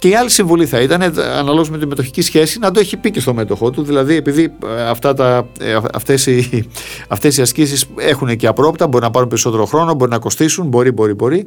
Και 0.00 0.08
η 0.08 0.14
άλλη 0.14 0.30
συμβουλή 0.30 0.66
θα 0.66 0.80
ήταν, 0.80 1.02
αναλόγως 1.18 1.70
με 1.70 1.78
τη 1.78 1.86
μετοχική 1.86 2.22
σχέση, 2.22 2.58
να 2.58 2.70
το 2.70 2.80
έχει 2.80 2.96
πει 2.96 3.10
και 3.10 3.20
στο 3.20 3.34
μέτοχό 3.34 3.70
του. 3.70 3.82
Δηλαδή, 3.82 4.14
επειδή 4.14 4.52
ε, 4.76 4.82
αυτά 4.82 5.14
τα, 5.14 5.48
ε, 5.60 5.78
αυτές, 5.92 6.26
οι, 6.26 6.68
αυτές 7.08 7.36
οι 7.36 7.42
ασκήσεις 7.42 7.86
έχουν 7.96 8.36
και 8.36 8.46
απρόπτα, 8.46 8.86
μπορεί 8.86 9.04
να 9.04 9.10
πάρουν 9.10 9.28
περισσότερο 9.28 9.66
χρόνο, 9.66 9.94
μπορεί 9.94 10.10
να 10.10 10.18
κοστίσουν, 10.18 10.66
μπορεί, 10.66 10.90
μπορεί, 10.90 11.14
μπορεί. 11.14 11.46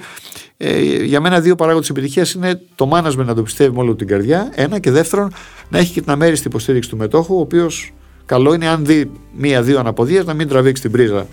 Ε, 0.58 0.82
για 1.04 1.22
μένα 1.22 1.40
δύο 1.40 1.56
παράγοντες 1.56 1.90
επιτυχίας 1.90 2.34
είναι 2.34 2.62
το 2.76 2.90
management 2.94 3.26
να 3.26 3.34
το 3.34 3.42
πιστεύει 3.44 3.76
με 3.76 3.82
όλη 3.82 3.96
την 3.96 4.08
καρδιά, 4.08 4.52
ένα, 4.56 4.80
και 4.80 4.92
δεύτερον, 4.92 5.34
να 5.70 5.78
έχει 5.78 5.94
και 5.94 6.02
την 6.02 6.12
αμέριστη 6.12 6.48
υποστήριξη 6.48 6.90
του 6.90 6.98
μετόχου, 6.98 7.36
ο 7.36 7.40
οποίος 7.40 7.94
καλό 8.26 8.54
είναι 8.54 8.68
αν 8.68 8.86
δει 8.86 9.12
μία-δύο 9.38 9.80
αναποδίες 9.80 10.26
να 10.26 10.34
μην 10.34 10.48
τραβήξει 10.48 10.82
την 10.82 10.92
πρίζα. 10.92 11.28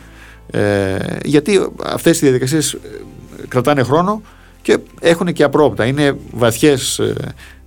Ε, 0.51 0.97
γιατί 1.25 1.69
αυτές 1.85 2.17
οι 2.21 2.21
διαδικασίες 2.21 2.79
κρατάνε 3.49 3.83
χρόνο 3.83 4.23
και 4.63 4.79
έχουν 5.01 5.33
και 5.33 5.43
απρόπτα. 5.43 5.85
Είναι 5.87 6.17
βαθιές 6.31 6.99
ε, 6.99 7.15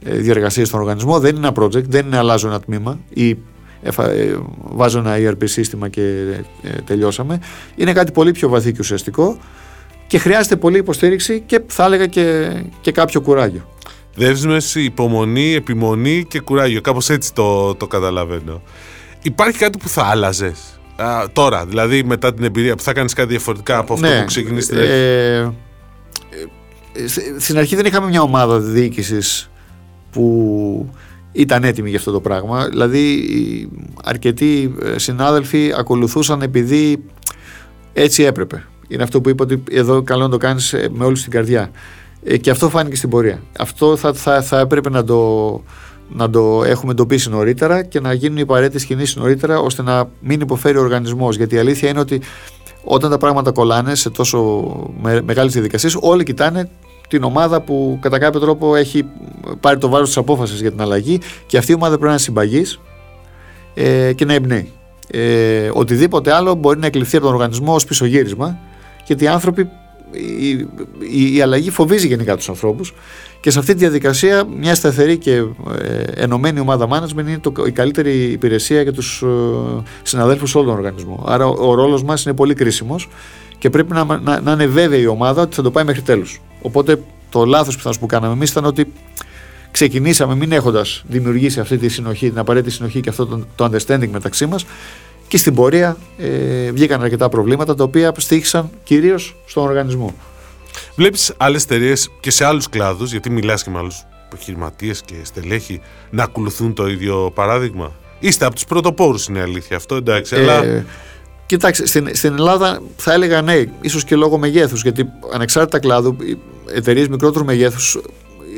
ε, 0.03 0.15
διεργασίες 0.15 0.67
στον 0.67 0.79
οργανισμό, 0.79 1.19
δεν 1.19 1.35
είναι 1.35 1.47
ένα 1.47 1.63
project, 1.63 1.83
δεν 1.83 2.05
είναι 2.05 2.17
αλλάζω 2.17 2.47
ένα 2.47 2.59
τμήμα 2.59 2.99
ή 3.13 3.29
ε, 3.81 3.89
βάζω 4.57 4.99
ένα 4.99 5.15
ERP 5.17 5.43
σύστημα 5.43 5.89
και 5.89 6.01
τελειώσαμε. 6.85 7.39
Είναι 7.75 7.93
κάτι 7.93 8.11
πολύ 8.11 8.31
πιο 8.31 8.49
βαθύ 8.49 8.71
και 8.71 8.77
ουσιαστικό 8.79 9.37
και 10.07 10.17
χρειάζεται 10.17 10.55
πολύ 10.55 10.77
υποστήριξη 10.77 11.43
και 11.45 11.61
θα 11.67 11.85
έλεγα 11.85 12.05
και, 12.05 12.51
και 12.81 12.91
κάποιο 12.91 13.21
κουράγιο. 13.21 13.67
Δέσμευση, 14.15 14.81
υπομονή, 14.81 15.53
επιμονή 15.53 16.25
και 16.27 16.39
κουράγιο. 16.39 16.81
Κάπως 16.81 17.09
έτσι 17.09 17.33
το, 17.33 17.75
το 17.75 17.87
καταλαβαίνω. 17.87 18.61
Υπάρχει 19.21 19.57
κάτι 19.57 19.77
που 19.77 19.87
θα 19.89 20.03
άλλαζες; 20.03 20.79
Τώρα, 21.33 21.65
δηλαδή 21.65 22.03
μετά 22.03 22.33
την 22.33 22.43
εμπειρία 22.43 22.75
που 22.75 22.83
θα 22.83 22.93
κάνεις 22.93 23.13
κάτι 23.13 23.29
διαφορετικά 23.29 23.77
από 23.77 23.93
αυτό 23.93 24.07
ναι, 24.07 24.19
που 24.19 24.25
ξεκινήσει 24.25 24.67
την 24.67 24.77
ε, 24.77 25.53
στην 27.37 27.57
αρχή 27.57 27.75
δεν 27.75 27.85
είχαμε 27.85 28.07
μια 28.07 28.21
ομάδα 28.21 28.59
διοίκησης 28.59 29.49
που 30.11 30.89
ήταν 31.31 31.63
έτοιμη 31.63 31.89
για 31.89 31.97
αυτό 31.97 32.11
το 32.11 32.19
πράγμα. 32.21 32.67
Δηλαδή, 32.67 33.69
αρκετοί 34.03 34.75
ε, 34.83 34.99
συνάδελφοι 34.99 35.73
ακολουθούσαν 35.77 36.41
επειδή 36.41 37.03
έτσι 37.93 38.23
έπρεπε. 38.23 38.63
Είναι 38.87 39.03
αυτό 39.03 39.21
που 39.21 39.29
είπα 39.29 39.43
ότι 39.43 39.63
εδώ 39.71 40.01
καλό 40.01 40.21
να 40.21 40.29
το 40.29 40.37
κάνεις 40.37 40.73
ε, 40.73 40.89
με 40.91 41.05
όλη 41.05 41.19
την 41.19 41.31
καρδιά. 41.31 41.71
Ε, 42.23 42.37
και 42.37 42.49
αυτό 42.49 42.69
φάνηκε 42.69 42.95
στην 42.95 43.09
πορεία. 43.09 43.41
Αυτό 43.57 43.95
θα, 43.95 44.13
θα, 44.13 44.41
θα 44.41 44.59
έπρεπε 44.59 44.89
να 44.89 45.03
το, 45.03 45.61
να 46.09 46.29
το 46.29 46.63
έχουμε 46.63 46.91
εντοπίσει 46.91 47.29
νωρίτερα 47.29 47.83
και 47.83 47.99
να 47.99 48.13
γίνουν 48.13 48.37
οι 48.37 48.41
απαραίτητες 48.41 48.85
κινήσεις 48.85 49.15
νωρίτερα 49.15 49.59
ώστε 49.59 49.81
να 49.81 50.09
μην 50.19 50.41
υποφέρει 50.41 50.77
ο 50.77 50.81
οργανισμός. 50.81 51.35
Γιατί 51.35 51.55
η 51.55 51.57
αλήθεια 51.57 51.89
είναι 51.89 51.99
ότι 51.99 52.21
όταν 52.83 53.09
τα 53.09 53.17
πράγματα 53.17 53.51
κολλάνε 53.51 53.95
σε 53.95 54.09
τόσο 54.09 54.65
μεγάλες 55.01 55.53
διαδικασίες, 55.53 55.97
όλοι 55.99 56.23
κοιτάνε 56.23 56.69
την 57.07 57.23
ομάδα 57.23 57.61
που 57.61 57.97
κατά 58.01 58.19
κάποιο 58.19 58.39
τρόπο 58.39 58.75
έχει 58.75 59.05
πάρει 59.59 59.77
το 59.77 59.89
βάρος 59.89 60.07
της 60.07 60.17
απόφασης 60.17 60.61
για 60.61 60.71
την 60.71 60.81
αλλαγή 60.81 61.19
και 61.45 61.57
αυτή 61.57 61.71
η 61.71 61.75
ομάδα 61.75 61.89
πρέπει 61.89 62.05
να 62.05 62.09
είναι 62.09 62.19
συμπαγής 62.19 62.79
ε, 63.73 64.13
και 64.13 64.25
να 64.25 64.33
εμπνέει. 64.33 64.71
Ε, 65.07 65.69
οτιδήποτε 65.73 66.33
άλλο 66.33 66.55
μπορεί 66.55 66.79
να 66.79 66.85
εκλειφθεί 66.85 67.15
από 67.15 67.25
τον 67.25 67.33
οργανισμό 67.33 67.73
ως 67.73 67.85
πισωγύρισμα, 67.85 68.59
γιατί 69.05 69.23
οι 69.23 69.27
άνθρωποι, 69.27 69.69
η, 70.11 70.49
η, 71.11 71.35
η 71.35 71.41
αλλαγή 71.41 71.69
φοβίζει 71.69 72.07
γενικά 72.07 72.35
τους 72.35 72.49
ανθρώπους 72.49 72.93
και 73.43 73.51
σε 73.51 73.59
αυτή 73.59 73.73
τη 73.73 73.79
διαδικασία 73.79 74.43
μια 74.59 74.75
σταθερή 74.75 75.17
και 75.17 75.31
ε, 75.31 76.03
ενωμένη 76.15 76.59
ομάδα 76.59 76.87
management 76.89 77.27
είναι 77.27 77.39
το, 77.39 77.53
η 77.65 77.71
καλύτερη 77.71 78.11
υπηρεσία 78.23 78.81
για 78.81 78.93
τους 78.93 79.21
ε, 79.21 79.27
συναδέλφους 80.03 80.49
σε 80.49 80.57
όλο 80.57 80.67
τον 80.67 80.75
οργανισμό. 80.75 81.23
Άρα 81.27 81.47
ο, 81.47 81.69
ο 81.69 81.73
ρόλος 81.73 82.03
μας 82.03 82.25
είναι 82.25 82.33
πολύ 82.33 82.53
κρίσιμος 82.53 83.09
και 83.57 83.69
πρέπει 83.69 83.93
να, 83.93 84.03
να, 84.03 84.41
να 84.41 84.51
είναι 84.51 84.65
βέβαιη 84.65 85.01
η 85.01 85.07
ομάδα 85.07 85.41
ότι 85.41 85.55
θα 85.55 85.61
το 85.61 85.71
πάει 85.71 85.83
μέχρι 85.83 86.01
τέλους. 86.01 86.41
Οπότε 86.61 87.03
το 87.29 87.45
λάθος 87.45 87.77
που 87.77 87.89
που 87.99 88.05
κάναμε 88.05 88.33
εμείς 88.33 88.49
ήταν 88.49 88.65
ότι 88.65 88.91
ξεκινήσαμε 89.71 90.35
μην 90.35 90.51
έχοντας 90.51 91.03
δημιουργήσει 91.07 91.59
αυτή 91.59 91.77
τη 91.77 91.89
συνοχή, 91.89 92.29
την 92.29 92.39
απαραίτητη 92.39 92.73
συνοχή 92.73 93.01
και 93.01 93.09
αυτό 93.09 93.25
το, 93.25 93.45
το 93.55 93.69
understanding 93.71 94.09
μεταξύ 94.11 94.45
μας. 94.45 94.65
Και 95.27 95.37
στην 95.37 95.55
πορεία 95.55 95.97
ε, 96.17 96.71
βγήκαν 96.71 97.01
αρκετά 97.01 97.29
προβλήματα 97.29 97.75
τα 97.75 97.83
οποία 97.83 98.13
στήχησαν 98.17 98.69
κυρίως 98.83 99.35
στον 99.45 99.63
οργανισμό. 99.63 100.13
Βλέπεις 100.95 101.33
άλλες 101.37 101.63
εταιρείες 101.63 102.09
και 102.19 102.31
σε 102.31 102.45
άλλους 102.45 102.69
κλάδους, 102.69 103.11
γιατί 103.11 103.29
μιλάς 103.29 103.63
και 103.63 103.69
με 103.69 103.77
άλλους 103.77 104.05
επιχειρηματίες 104.31 105.01
και 105.01 105.15
στελέχη, 105.23 105.81
να 106.09 106.23
ακολουθούν 106.23 106.73
το 106.73 106.87
ίδιο 106.87 107.31
παράδειγμα; 107.33 107.91
Είστε 108.19 108.45
από 108.45 108.55
τους 108.55 108.65
πρωτοπόρους, 108.65 109.27
είναι 109.27 109.41
αλήθεια 109.41 109.75
αυτό, 109.75 109.95
εντάξει. 109.95 110.35
Ε, 110.35 110.39
αλλά... 110.39 110.85
Κοιτάξτε, 111.45 111.85
στην, 111.85 112.15
στην 112.15 112.33
Ελλάδα 112.33 112.81
θα 112.95 113.13
έλεγα 113.13 113.41
ναι, 113.41 113.63
ίσως 113.81 114.03
και 114.03 114.15
λόγω 114.15 114.37
μεγέθους. 114.37 114.81
Γιατί 114.81 115.09
ανεξάρτητα 115.33 115.79
κλάδου, 115.79 116.15
εταιρείες 116.73 117.07
μικρότερου 117.07 117.45
μεγέθους, 117.45 117.97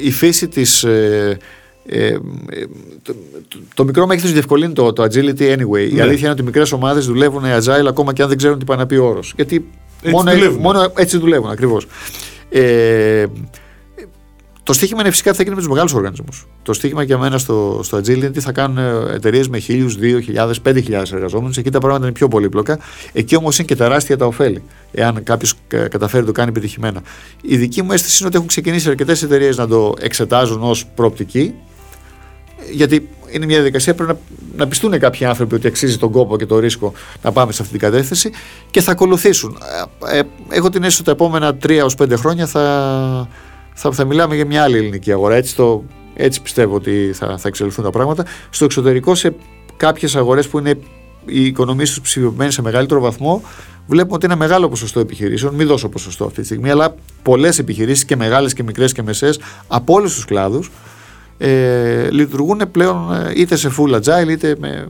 η 0.04 0.12
φύση 0.12 0.48
της. 0.48 0.84
Ε, 0.84 1.38
ε, 1.86 2.18
το, 3.02 3.16
το, 3.74 3.84
μικρό 3.84 4.08
μέγεθος 4.08 4.32
διευκολύνει 4.32 4.74
το, 4.74 4.94
το 4.94 5.04
agility 5.04 5.58
anyway. 5.58 5.92
Ναι. 5.92 5.98
Η 5.98 6.00
αλήθεια 6.00 6.20
είναι 6.20 6.30
ότι 6.30 6.42
οι 6.42 6.46
μικρές 6.46 6.72
ομάδες 6.72 7.06
δουλεύουν 7.06 7.44
agile 7.44 7.86
ακόμα 7.88 8.14
και 8.14 8.22
αν 8.22 8.28
δεν 8.28 8.38
ξέρουν 8.38 8.60
τι 8.60 8.66
πάει 8.66 8.78
να 8.78 8.86
πει 8.86 8.96
ο 8.96 9.06
όρος. 9.06 9.34
Γιατί 9.36 9.70
έτσι 10.02 10.16
μόνο, 10.16 10.32
δουλεύουν. 10.32 10.62
μόνο 10.62 10.92
έτσι 10.96 11.18
δουλεύουν 11.18 11.50
ακριβώς. 11.50 11.88
Ε, 12.50 13.26
το 14.66 14.74
στίχημα 14.74 15.02
είναι 15.02 15.10
φυσικά 15.10 15.32
τι 15.32 15.38
θα 15.38 15.44
γίνει 15.44 15.56
με 15.56 15.62
τους 15.62 15.70
μεγάλους 15.70 15.94
οργανισμούς. 15.94 16.48
Το 16.64 16.74
στίχημα 16.74 17.04
για 17.04 17.18
μένα 17.18 17.38
στο, 17.38 17.80
στο 17.84 17.98
Agile 17.98 18.10
είναι 18.10 18.30
τι 18.30 18.40
θα 18.40 18.52
κάνουν 18.52 18.78
εταιρείες 19.14 19.48
με 19.48 19.62
1000, 19.68 19.88
2000, 20.36 20.52
5000 20.64 21.12
εργαζόμενους. 21.14 21.58
Εκεί 21.58 21.70
τα 21.70 21.80
πράγματα 21.80 22.04
είναι 22.04 22.14
πιο 22.14 22.28
πολύπλοκα. 22.28 22.80
Εκεί 23.12 23.36
όμως 23.36 23.58
είναι 23.58 23.68
και 23.68 23.76
τεράστια 23.76 24.18
τα 24.18 24.26
ωφέλη. 24.26 24.64
Εάν 24.92 25.24
κάποιος 25.24 25.54
καταφέρει 25.68 26.20
να 26.20 26.26
το 26.26 26.32
κάνει 26.32 26.50
επιτυχημένα. 26.50 27.02
Η 27.42 27.58
δική 27.58 27.82
μου 27.82 27.92
αίσθηση 27.92 28.18
είναι 28.18 28.28
ότι 28.28 28.36
έχουν 28.36 28.48
ξεκινήσει 28.48 28.90
αρκετές 28.90 29.24
εταιρείες 29.24 29.58
να 29.58 29.68
το 29.68 29.94
εξετάζουν 30.00 30.64
ως 30.64 30.86
προοπτική. 30.86 31.54
Γιατί 32.72 33.10
είναι 33.32 33.46
μια 33.46 33.56
διαδικασία 33.56 33.96
πρέπει 33.96 34.12
να, 34.12 34.18
να 34.58 34.68
πιστούν 34.68 35.00
κάποιοι 35.00 35.26
άνθρωποι 35.26 35.56
ότι 35.56 35.68
αξίζει 35.68 35.98
τον 35.98 36.12
κόπο 36.12 36.38
και 36.38 36.46
το 36.46 36.60
ρίσκο 36.60 36.94
να 37.22 37.32
πάμε 37.32 37.52
σε 37.52 37.62
αυτή 37.62 37.78
την 37.78 37.90
κατεύθυνση 37.90 38.32
και 38.72 38.82
θα 38.82 38.92
ακολουθήσουν. 38.92 39.58
Ε, 40.12 40.18
ε, 40.18 40.22
έχω 40.50 40.70
την 40.70 40.84
αίσθηση 40.84 41.02
ότι 41.02 41.18
τα 41.18 41.26
επόμενα 41.26 41.58
3 41.64 41.70
έως 41.70 41.96
5 42.02 42.12
χρόνια 42.16 42.46
θα, 42.48 43.28
θα, 43.74 43.92
θα 43.92 44.06
μιλάμε 44.06 44.36
για 44.36 44.46
μια 44.46 44.64
άλλη 44.64 44.78
ελληνική 44.78 45.12
αγορά. 45.12 45.36
Έτσι, 45.36 45.56
το, 45.56 45.84
έτσι 46.16 46.42
πιστεύω 46.42 46.76
ότι 46.76 47.12
θα, 47.14 47.38
θα 47.38 47.48
εξελιχθούν 47.48 47.84
τα 47.84 47.90
πράγματα. 47.90 48.26
Στο 48.50 48.66
εξωτερικό, 48.66 49.16
σε 49.16 49.36
κάποιες 49.78 50.16
αγορές 50.16 50.48
που 50.48 50.60
είναι 50.60 50.80
οι 51.26 51.46
οικονομίες 51.46 51.90
τους 51.90 52.02
ψηφιοποιημένες 52.02 52.54
σε 52.54 52.62
μεγαλύτερο 52.62 53.00
βαθμό, 53.00 53.42
βλέπουμε 53.88 54.16
ότι 54.16 54.26
είναι 54.26 54.36
μεγάλο 54.36 54.70
ποσοστό 54.70 55.00
επιχειρήσεων, 55.00 55.56
μην 55.56 55.68
δώσω 55.68 55.90
ποσοστό 55.90 56.26
αυτή 56.26 56.40
τη 56.40 56.46
στιγμή, 56.46 56.70
αλλά 56.70 56.96
πολλές 57.22 57.60
επιχειρήσεις 57.60 58.06
και 58.06 58.16
μεγάλες 58.16 58.54
και 58.54 58.64
μικρές 58.64 58.92
και 58.92 59.04
μεσαίε 59.04 59.34
από 59.68 59.94
όλους 59.94 60.14
τους 60.14 60.26
κλάδους 60.26 60.72
ε, 61.38 62.10
λειτουργούν 62.12 62.62
πλέον 62.72 63.14
ε, 63.14 63.32
είτε 63.36 63.56
σε 63.56 63.72
full 63.78 64.02
agile 64.02 64.30
είτε 64.30 64.56
με 64.60 64.90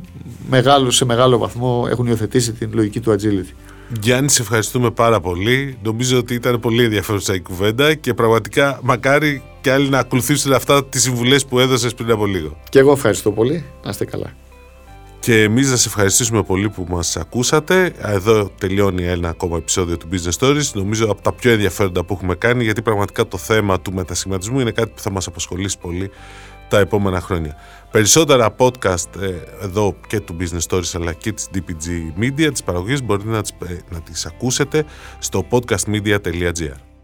μεγάλο, 0.49 0.91
σε 0.91 1.05
μεγάλο 1.05 1.38
βαθμό 1.38 1.88
έχουν 1.89 2.05
υιοθετήσει 2.08 2.53
την 2.53 2.69
λογική 2.73 2.99
του 2.99 3.12
agility. 3.12 3.53
Γιάννη, 4.01 4.29
σε 4.29 4.41
ευχαριστούμε 4.41 4.91
πάρα 4.91 5.19
πολύ. 5.19 5.77
Νομίζω 5.84 6.17
ότι 6.17 6.34
ήταν 6.34 6.60
πολύ 6.60 6.84
ενδιαφέρουσα 6.84 7.34
η 7.34 7.39
κουβέντα 7.39 7.93
και 7.93 8.13
πραγματικά 8.13 8.79
μακάρι 8.84 9.43
και 9.62 9.71
άλλοι 9.71 9.89
να 9.89 9.99
ακολουθήσουν 9.99 10.53
αυτά 10.53 10.86
τις 10.86 11.01
συμβουλές 11.01 11.45
που 11.45 11.60
έδωσες 11.60 11.93
πριν 11.93 12.12
από 12.12 12.25
λίγο. 12.25 12.58
Και 12.69 12.79
εγώ 12.79 12.91
ευχαριστώ 12.91 13.31
πολύ. 13.31 13.65
Να 13.84 13.89
είστε 13.89 14.05
καλά. 14.05 14.34
Και 15.26 15.42
εμείς 15.42 15.70
να 15.70 15.76
σε 15.76 15.88
ευχαριστήσουμε 15.88 16.44
πολύ 16.44 16.70
που 16.70 16.86
μας 16.90 17.18
ακούσατε. 17.18 17.94
Εδώ 18.02 18.50
τελειώνει 18.60 19.04
ένα 19.04 19.30
ακόμα 19.30 19.58
επεισόδιο 19.58 19.98
του 19.98 20.10
Business 20.12 20.40
Stories. 20.40 20.72
Νομίζω 20.74 21.06
από 21.12 21.22
τα 21.22 21.34
πιο 21.34 21.52
ενδιαφέροντα 21.52 22.04
που 22.04 22.14
έχουμε 22.14 22.36
κάνει, 22.36 22.64
γιατί 22.64 22.82
πραγματικά 22.82 23.28
το 23.28 23.38
θέμα 23.38 23.82
του 23.82 23.94
μετασχηματισμού 23.94 24.60
είναι 24.60 24.72
κάτι 24.72 24.92
που 24.96 25.02
θα 25.02 25.12
μας 25.12 25.28
απασχολήσει 25.28 25.78
πολύ 25.78 26.12
τα 26.68 26.80
επόμενα 26.80 27.22
χρόνια. 27.22 27.56
Περισσότερα 27.92 28.56
podcast 28.58 29.22
ε, 29.22 29.66
εδώ 29.66 29.96
και 30.08 30.20
του 30.20 30.38
Business 30.40 30.68
Stories 30.70 30.92
αλλά 30.96 31.14
και 31.14 31.32
της 31.32 31.50
DPG 31.54 32.20
Media, 32.20 32.50
τις 32.52 32.64
παραγωγές 32.64 33.04
μπορείτε 33.04 33.30
να 33.30 33.42
τις, 33.42 33.52
ε, 33.68 33.80
να 33.90 34.02
τις 34.02 34.26
ακούσετε 34.26 34.86
στο 35.20 35.46
podcastmedia.gr. 35.50 36.94